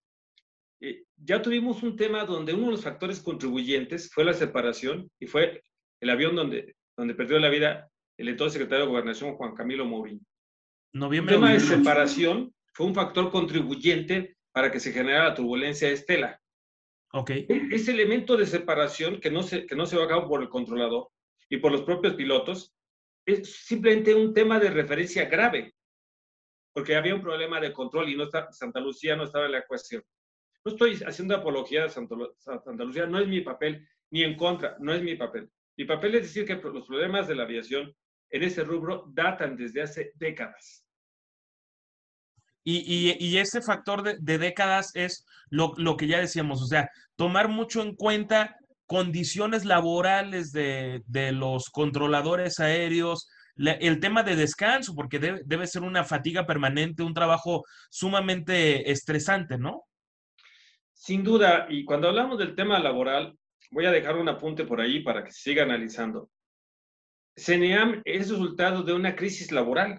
Eh, 0.81 1.05
ya 1.17 1.41
tuvimos 1.41 1.83
un 1.83 1.97
tema 1.97 2.25
donde 2.25 2.53
uno 2.53 2.67
de 2.67 2.73
los 2.73 2.85
factores 2.85 3.21
contribuyentes 3.21 4.11
fue 4.13 4.25
la 4.25 4.35
separación 4.35 5.11
y 5.19 5.27
fue 5.27 5.63
el 6.01 6.11
avión 6.11 6.35
donde, 6.35 6.75
donde 6.97 7.15
perdió 7.15 7.39
la 7.39 7.49
vida 7.49 7.89
el 8.17 8.29
entonces 8.29 8.55
secretario 8.55 8.85
de 8.85 8.91
Gobernación, 8.91 9.35
Juan 9.35 9.55
Camilo 9.55 9.85
Mourinho. 9.85 10.21
Noviembre 10.93 11.35
el 11.35 11.41
tema 11.41 11.53
de 11.53 11.61
separación 11.61 12.55
fue 12.73 12.87
un 12.87 12.95
factor 12.95 13.31
contribuyente 13.31 14.37
para 14.53 14.71
que 14.71 14.81
se 14.81 14.93
generara 14.93 15.31
la 15.31 15.35
turbulencia 15.35 15.89
de 15.89 15.95
Estela. 15.95 16.41
Ok. 17.13 17.31
E, 17.31 17.47
ese 17.71 17.93
elemento 17.93 18.37
de 18.37 18.47
separación 18.47 19.21
que 19.21 19.31
no, 19.31 19.43
se, 19.43 19.67
que 19.67 19.75
no 19.75 19.87
se 19.87 19.97
va 19.97 20.05
a 20.05 20.09
cabo 20.09 20.29
por 20.29 20.43
el 20.43 20.49
controlador 20.49 21.09
y 21.49 21.59
por 21.59 21.73
los 21.73 21.83
propios 21.83 22.15
pilotos 22.15 22.75
es 23.27 23.55
simplemente 23.67 24.15
un 24.15 24.35
tema 24.35 24.59
de 24.59 24.71
referencia 24.71 25.27
grave, 25.27 25.75
porque 26.73 26.97
había 26.97 27.15
un 27.15 27.23
problema 27.23 27.61
de 27.61 27.73
control 27.73 28.09
y 28.09 28.17
no 28.17 28.25
está, 28.25 28.51
Santa 28.53 28.81
Lucía 28.81 29.17
no 29.17 29.25
estaba 29.25 29.47
en 29.47 29.53
la 29.53 29.59
ecuación. 29.59 30.03
No 30.65 30.73
estoy 30.73 31.01
haciendo 31.07 31.37
apología 31.37 31.85
de 31.85 31.91
Santa, 31.91 32.17
Santa 32.39 32.85
Lucía, 32.85 33.07
no 33.07 33.19
es 33.19 33.29
mi 33.29 33.41
papel, 33.41 33.87
ni 34.11 34.23
en 34.23 34.37
contra, 34.37 34.77
no 34.81 34.93
es 34.93 35.03
mi 35.03 35.15
papel. 35.17 35.51
Mi 35.83 35.89
papel 35.89 36.15
es 36.15 36.23
decir 36.23 36.45
que 36.45 36.55
los 36.55 36.87
problemas 36.87 37.27
de 37.27 37.35
la 37.35 37.43
aviación 37.43 37.93
en 38.31 38.43
ese 38.45 38.63
rubro 38.63 39.05
datan 39.09 39.57
desde 39.57 39.83
hace 39.83 40.13
décadas. 40.15 40.87
Y, 42.63 43.17
y, 43.19 43.39
ese 43.39 43.61
factor 43.61 44.05
de, 44.05 44.39
décadas 44.39 44.95
es 44.95 45.27
lo, 45.51 45.73
lo, 45.79 45.97
que 45.97 46.07
ya 46.07 46.21
decíamos, 46.21 46.63
o 46.63 46.67
sea, 46.67 46.89
tomar 47.17 47.49
mucho 47.49 47.83
en 47.83 47.97
cuenta 47.97 48.55
condiciones 48.87 49.65
laborales 49.65 50.53
de, 50.53 51.03
de 51.07 51.33
los 51.33 51.69
controladores 51.71 52.61
aéreos, 52.61 53.29
el 53.57 53.99
tema 53.99 54.23
de 54.23 54.37
descanso, 54.37 54.95
porque 54.95 55.19
debe, 55.19 55.67
ser 55.67 55.83
una 55.83 56.05
fatiga 56.05 56.47
permanente, 56.47 57.03
un 57.03 57.15
trabajo 57.15 57.65
sumamente 57.91 58.89
estresante, 58.89 59.59
¿no? 59.59 59.83
Sin 60.93 61.25
duda, 61.25 61.67
y 61.69 61.85
cuando 61.85 62.07
hablamos 62.07 62.39
del 62.39 62.55
tema 62.55 62.79
laboral, 62.79 63.37
voy 63.73 63.87
a 63.87 63.91
dejar 63.91 64.17
un 64.17 64.29
apunte 64.29 64.65
por 64.65 64.81
ahí 64.81 65.01
para 65.01 65.25
que 65.25 65.33
se 65.33 65.41
siga 65.41 65.65
analizando. 65.65 66.31
CNEAM 67.37 68.03
es 68.05 68.29
resultado 68.29 68.83
de 68.83 68.93
una 68.93 69.17
crisis 69.17 69.51
laboral 69.51 69.99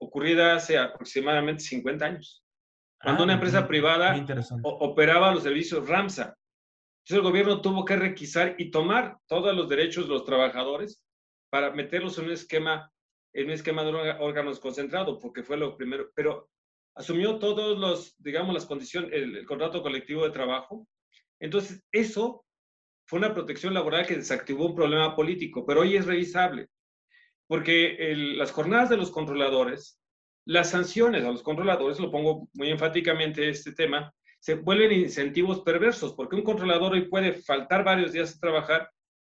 ocurrida 0.00 0.54
hace 0.54 0.78
aproximadamente 0.78 1.64
50 1.64 2.04
años, 2.04 2.44
cuando 3.02 3.24
una 3.24 3.32
ah, 3.32 3.36
empresa 3.36 3.66
privada 3.66 4.24
operaba 4.62 5.34
los 5.34 5.42
servicios 5.42 5.88
RAMSA. 5.88 6.36
Entonces 7.02 7.16
el 7.16 7.22
gobierno 7.22 7.60
tuvo 7.60 7.84
que 7.84 7.96
requisar 7.96 8.54
y 8.58 8.70
tomar 8.70 9.18
todos 9.26 9.54
los 9.56 9.68
derechos 9.68 10.06
de 10.06 10.14
los 10.14 10.24
trabajadores 10.24 11.02
para 11.50 11.72
meterlos 11.72 12.18
en 12.18 12.26
un 12.26 12.32
esquema, 12.32 12.92
en 13.34 13.46
un 13.46 13.52
esquema 13.52 13.82
de 13.82 13.90
órganos 14.20 14.60
concentrados, 14.60 15.18
porque 15.20 15.42
fue 15.42 15.56
lo 15.56 15.76
primero, 15.76 16.12
pero 16.14 16.48
asumió 16.94 17.40
todos 17.40 17.76
los, 17.78 18.14
digamos, 18.18 18.54
las 18.54 18.66
condiciones, 18.66 19.10
el 19.12 19.44
contrato 19.46 19.82
colectivo 19.82 20.22
de 20.24 20.30
trabajo. 20.30 20.86
Entonces, 21.40 21.82
eso 21.90 22.44
fue 23.08 23.18
una 23.18 23.34
protección 23.34 23.74
laboral 23.74 24.06
que 24.06 24.16
desactivó 24.16 24.66
un 24.66 24.76
problema 24.76 25.16
político, 25.16 25.64
pero 25.66 25.80
hoy 25.80 25.96
es 25.96 26.06
revisable 26.06 26.68
porque 27.48 28.14
las 28.36 28.52
jornadas 28.52 28.90
de 28.90 28.98
los 28.98 29.10
controladores, 29.10 29.98
las 30.44 30.70
sanciones 30.70 31.24
a 31.24 31.32
los 31.32 31.42
controladores, 31.42 31.98
lo 31.98 32.12
pongo 32.12 32.48
muy 32.52 32.68
enfáticamente 32.68 33.48
este 33.48 33.72
tema, 33.72 34.14
se 34.38 34.54
vuelven 34.54 34.92
incentivos 34.92 35.62
perversos, 35.62 36.12
porque 36.12 36.36
un 36.36 36.42
controlador 36.42 36.92
hoy 36.92 37.08
puede 37.08 37.32
faltar 37.32 37.82
varios 37.82 38.12
días 38.12 38.36
a 38.36 38.38
trabajar 38.38 38.90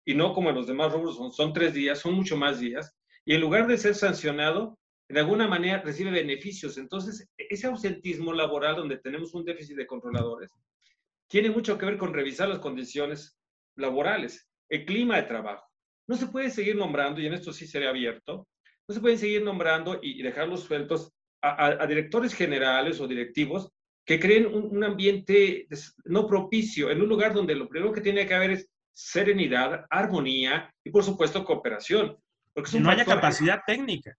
y 0.05 0.15
no 0.15 0.35
como 0.35 0.51
en 0.51 0.57
los 0.57 0.67
demás 0.67 0.93
rubros, 0.93 1.17
son, 1.17 1.33
son 1.33 1.53
tres 1.53 1.73
días, 1.73 2.01
son 2.01 2.15
mucho 2.15 2.37
más 2.37 2.59
días, 2.59 2.97
y 3.25 3.35
en 3.35 3.41
lugar 3.41 3.69
de 3.69 3.79
ser 3.79 3.95
sancionado, 3.95 4.77
de 5.09 5.21
alguna 5.21 5.47
manera 5.47 5.83
recibe 5.83 6.11
beneficios. 6.11 6.79
Entonces, 6.79 7.29
ese 7.37 7.67
ausentismo 7.67 8.33
laboral 8.33 8.77
donde 8.77 8.99
tenemos 8.99 9.35
un 9.35 9.45
déficit 9.45 9.77
de 9.77 9.87
controladores, 9.87 10.51
tiene 11.29 11.51
mucho 11.51 11.79
que 11.79 11.87
ver 11.87 11.97
con 11.97 12.13
revisar 12.13 12.49
las 12.49 12.59
condiciones 12.59 13.40
laborales, 13.81 14.49
el 14.69 14.85
clima 14.85 15.17
de 15.17 15.25
trabajo. 15.25 15.67
No 16.09 16.17
se 16.17 16.27
puede 16.27 16.51
seguir 16.51 16.77
nombrando, 16.77 17.21
y 17.21 17.27
en 17.27 17.35
esto 17.35 17.53
sí 17.53 17.67
sería 17.67 17.91
abierto, 17.91 18.47
no 18.89 18.95
se 18.95 19.01
pueden 19.01 19.19
seguir 19.19 19.43
nombrando 19.43 20.01
y 20.03 20.23
dejarlos 20.23 20.65
sueltos 20.65 21.13
a, 21.43 21.87
directores 21.87 22.35
generales 22.35 23.01
o 23.01 23.07
directivos 23.07 23.71
que 24.05 24.19
creen 24.19 24.47
un, 24.47 24.83
ambiente 24.83 25.69
no 26.05 26.27
propicio, 26.27 26.91
en 26.91 27.01
un 27.01 27.09
lugar 27.09 27.33
donde 27.33 27.55
lo 27.55 27.69
primero 27.69 27.93
que 27.93 28.01
tiene 28.01 28.27
que 28.27 28.35
haber 28.35 28.51
es 28.51 28.69
serenidad, 28.93 29.87
armonía 29.89 30.75
y, 30.85 30.91
por 30.91 31.05
supuesto, 31.05 31.45
cooperación. 31.45 32.17
Porque 32.53 32.81
no 32.81 32.91
haya 32.91 33.05
capacidad 33.05 33.61
técnica. 33.67 34.17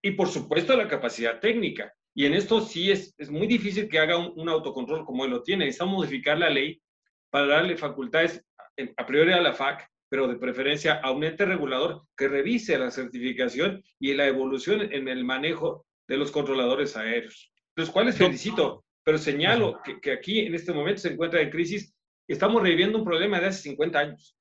Y, 0.00 0.12
por 0.12 0.28
supuesto, 0.28 0.76
la 0.76 0.86
capacidad 0.86 1.40
técnica. 1.40 1.92
Y 2.14 2.26
en 2.26 2.34
esto 2.34 2.60
sí 2.60 2.92
es, 2.92 3.12
es 3.18 3.30
muy 3.30 3.46
difícil 3.46 3.88
que 3.88 3.98
haga 3.98 4.16
un, 4.16 4.48
autocontrol 4.48 5.04
como 5.04 5.24
él 5.24 5.32
lo 5.32 5.42
tiene. 5.42 5.64
Necesitamos 5.64 5.94
modificar 5.94 6.38
la 6.38 6.50
ley 6.50 6.80
para 7.30 7.46
darle 7.46 7.76
facultades 7.76 8.44
a 8.96 9.06
priori 9.06 9.32
a 9.32 9.40
la 9.40 9.52
FAC 9.52 9.88
pero 10.14 10.28
de 10.28 10.36
preferencia 10.36 11.00
a 11.02 11.10
un 11.10 11.24
ente 11.24 11.44
regulador 11.44 12.02
que 12.16 12.28
revise 12.28 12.78
la 12.78 12.92
certificación 12.92 13.82
y 13.98 14.14
la 14.14 14.26
evolución 14.26 14.82
en 14.92 15.08
el 15.08 15.24
manejo 15.24 15.86
de 16.06 16.16
los 16.16 16.30
controladores 16.30 16.96
aéreos, 16.96 17.50
los 17.74 17.90
cuales 17.90 18.16
felicito, 18.16 18.84
pero 19.02 19.18
señalo 19.18 19.80
que, 20.00 20.12
aquí 20.12 20.38
en 20.40 20.54
este 20.54 20.72
momento 20.72 21.00
se 21.00 21.12
encuentra 21.12 21.40
en 21.40 21.50
crisis. 21.50 21.96
Estamos 22.28 22.62
reviviendo 22.62 22.98
un 22.98 23.04
problema 23.04 23.40
de 23.40 23.46
hace 23.48 23.62
50 23.62 23.98
años. 23.98 24.36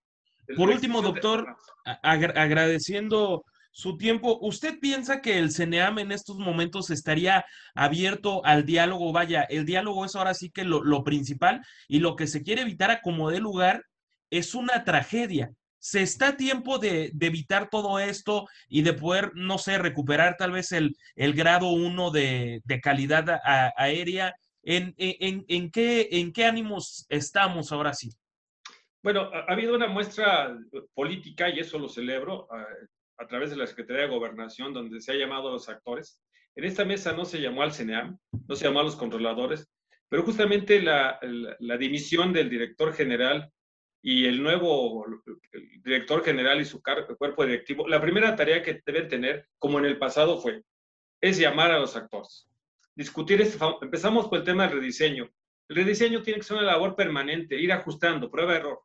Por 0.55 0.69
último, 0.69 1.01
doctor, 1.01 1.55
agradeciendo 2.03 3.43
su 3.71 3.97
tiempo, 3.97 4.37
¿usted 4.41 4.77
piensa 4.79 5.21
que 5.21 5.39
el 5.39 5.49
CNEAM 5.49 5.97
en 5.97 6.11
estos 6.11 6.37
momentos 6.37 6.91
estaría 6.91 7.45
abierto 7.73 8.45
al 8.45 8.63
diálogo? 8.63 9.11
Vaya, 9.11 9.41
el 9.41 9.65
diálogo 9.65 10.05
es 10.05 10.15
ahora 10.15 10.35
sí 10.35 10.51
que 10.51 10.65
lo, 10.65 10.83
lo 10.83 11.03
principal 11.03 11.61
y 11.87 11.99
lo 11.99 12.15
que 12.15 12.27
se 12.27 12.43
quiere 12.43 12.61
evitar 12.61 12.91
a 12.91 13.01
como 13.01 13.31
dé 13.31 13.39
lugar 13.39 13.83
es 14.37 14.55
una 14.55 14.83
tragedia 14.83 15.53
se 15.83 16.01
está 16.01 16.29
a 16.29 16.37
tiempo 16.37 16.79
de, 16.79 17.11
evitar 17.19 17.69
todo 17.69 17.99
esto 17.99 18.47
y 18.69 18.83
de 18.83 18.93
poder, 18.93 19.31
no 19.35 19.57
sé, 19.57 19.77
recuperar 19.77 20.37
tal 20.37 20.53
vez 20.53 20.71
el, 20.71 20.95
el 21.17 21.33
grado 21.33 21.71
1 21.71 22.09
de, 22.09 22.61
calidad 22.81 23.41
aérea. 23.75 24.33
¿En, 24.63 24.95
en, 24.97 25.71
qué, 25.71 26.07
¿En 26.09 26.31
qué 26.31 26.45
ánimos 26.45 27.05
estamos 27.09 27.73
ahora 27.73 27.93
sí? 27.93 28.11
Bueno, 29.03 29.29
ha, 29.33 29.51
habido 29.51 29.75
una 29.75 29.87
muestra 29.87 30.57
política, 30.93 31.49
y 31.49 31.59
eso 31.59 31.77
lo 31.77 31.89
celebro, 31.89 32.47
a, 33.17 33.27
través 33.27 33.49
de 33.49 33.57
la 33.57 33.67
Secretaría 33.67 34.03
de 34.03 34.15
Gobernación, 34.15 34.73
donde 34.73 35.01
se 35.01 35.11
ha 35.11 35.15
llamado 35.15 35.49
a 35.49 35.51
los 35.51 35.67
actores. 35.67 36.17
En 36.55 36.63
esta 36.63 36.85
mesa 36.85 37.11
no 37.11 37.25
se 37.25 37.41
llamó 37.41 37.61
al 37.61 37.73
CNEAM, 37.73 38.17
no 38.47 38.55
se 38.55 38.63
llamó 38.63 38.79
a 38.79 38.83
los 38.83 38.95
controladores, 38.95 39.67
pero 40.07 40.23
justamente 40.23 40.81
la, 40.81 41.19
la 41.59 41.77
dimisión 41.77 42.31
del 42.31 42.49
director 42.49 42.93
general 42.93 43.51
y 44.05 44.25
el 44.25 44.43
nuevo 44.43 45.05
director 45.81 46.23
general 46.25 46.59
y 46.59 46.65
su 46.65 46.83
cuerpo 46.83 47.45
directivo, 47.45 47.87
la 47.87 48.01
primera 48.01 48.35
tarea 48.35 48.61
que 48.61 48.81
deben 48.85 49.07
tener, 49.07 49.47
como 49.57 49.79
en 49.79 49.85
el 49.85 49.97
pasado 49.97 50.41
fue, 50.41 50.61
es 51.21 51.37
llamar 51.39 51.71
a 51.71 51.79
los 51.79 51.95
actores. 51.95 52.49
Discutir 52.93 53.41
este, 53.41 53.57
empezamos 53.81 54.27
por 54.27 54.39
el 54.39 54.43
tema 54.43 54.67
del 54.67 54.79
rediseño. 54.79 55.31
El 55.69 55.77
rediseño 55.77 56.21
tiene 56.21 56.41
que 56.41 56.45
ser 56.45 56.57
una 56.57 56.65
labor 56.65 56.97
permanente, 56.97 57.55
ir 57.55 57.71
ajustando, 57.71 58.29
prueba 58.29 58.57
error. 58.57 58.81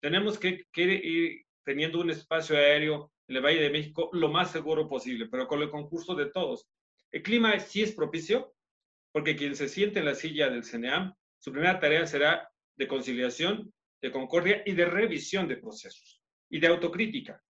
Tenemos 0.00 0.38
que, 0.38 0.64
que 0.70 0.82
ir 0.82 1.44
teniendo 1.64 2.00
un 2.00 2.10
espacio 2.10 2.56
aéreo 2.56 3.10
en 3.26 3.36
el 3.36 3.42
Valle 3.42 3.62
de 3.62 3.70
México 3.70 4.10
lo 4.12 4.28
más 4.28 4.52
seguro 4.52 4.88
posible, 4.88 5.26
pero 5.28 5.48
con 5.48 5.60
el 5.60 5.70
concurso 5.70 6.14
de 6.14 6.26
todos. 6.26 6.68
El 7.10 7.22
clima 7.22 7.58
sí 7.58 7.82
es 7.82 7.92
propicio, 7.92 8.54
porque 9.10 9.34
quien 9.34 9.56
se 9.56 9.68
siente 9.68 9.98
en 9.98 10.04
la 10.04 10.14
silla 10.14 10.48
del 10.48 10.62
CNEAM, 10.62 11.14
su 11.40 11.50
primera 11.50 11.80
tarea 11.80 12.06
será 12.06 12.48
de 12.76 12.86
conciliación 12.86 13.72
de 14.00 14.10
concordia 14.10 14.62
y 14.64 14.72
de 14.72 14.84
revisión 14.84 15.48
de 15.48 15.56
procesos 15.56 16.22
y 16.48 16.60
de 16.60 16.66
autocrítica 16.66 17.42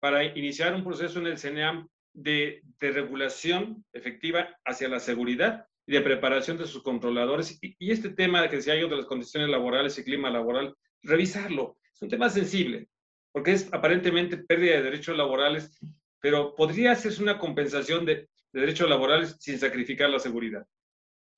para 0.00 0.24
iniciar 0.24 0.74
un 0.74 0.84
proceso 0.84 1.18
en 1.18 1.26
el 1.26 1.38
CNEAM 1.38 1.88
de, 2.12 2.62
de 2.80 2.90
regulación 2.92 3.84
efectiva 3.92 4.56
hacia 4.64 4.88
la 4.88 5.00
seguridad 5.00 5.66
y 5.86 5.92
de 5.92 6.00
preparación 6.00 6.56
de 6.56 6.66
sus 6.66 6.82
controladores. 6.82 7.58
Y, 7.60 7.90
este 7.90 8.10
tema 8.10 8.42
de 8.42 8.48
que 8.48 8.60
se 8.60 8.70
hay 8.70 8.88
de 8.88 8.96
las 8.96 9.06
condiciones 9.06 9.48
laborales 9.48 9.98
y 9.98 10.04
clima 10.04 10.30
laboral, 10.30 10.74
revisarlo. 11.02 11.78
Es 11.92 12.02
un 12.02 12.08
tema 12.08 12.28
sensible, 12.28 12.88
porque 13.32 13.52
es 13.52 13.72
aparentemente 13.72 14.36
pérdida 14.36 14.76
de 14.76 14.82
derechos 14.82 15.16
laborales 15.16 15.78
pero 16.20 16.54
podría 16.54 16.92
hacerse 16.92 17.22
una 17.22 17.38
compensación 17.38 18.04
de 18.04 18.28
derechos 18.52 18.88
laborales 18.88 19.36
sin 19.40 19.58
sacrificar 19.58 20.10
la 20.10 20.18
seguridad. 20.18 20.66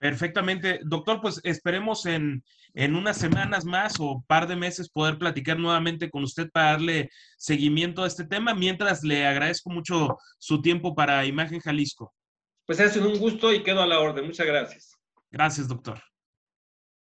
Perfectamente. 0.01 0.81
Doctor, 0.83 1.21
pues 1.21 1.41
esperemos 1.45 2.07
en, 2.07 2.43
en 2.73 2.97
unas 2.97 3.19
semanas 3.19 3.67
más 3.67 3.95
o 4.01 4.25
par 4.27 4.49
de 4.49 4.57
meses 4.57 4.89
poder 4.89 5.19
platicar 5.19 5.59
nuevamente 5.59 6.09
con 6.09 6.25
usted 6.25 6.51
para 6.51 6.73
darle 6.73 7.11
seguimiento 7.37 8.03
a 8.03 8.07
este 8.07 8.25
tema. 8.25 8.55
Mientras 8.55 9.05
le 9.05 9.27
agradezco 9.27 9.69
mucho 9.69 10.17
su 10.39 10.63
tiempo 10.63 10.95
para 10.95 11.27
Imagen 11.27 11.61
Jalisco. 11.61 12.15
Pues 12.65 12.81
ha 12.81 12.89
sido 12.89 13.11
un 13.11 13.19
gusto 13.19 13.53
y 13.53 13.63
quedo 13.63 13.83
a 13.83 13.87
la 13.87 14.01
orden. 14.01 14.25
Muchas 14.25 14.47
gracias. 14.47 14.97
Gracias, 15.31 15.69
doctor. 15.69 16.01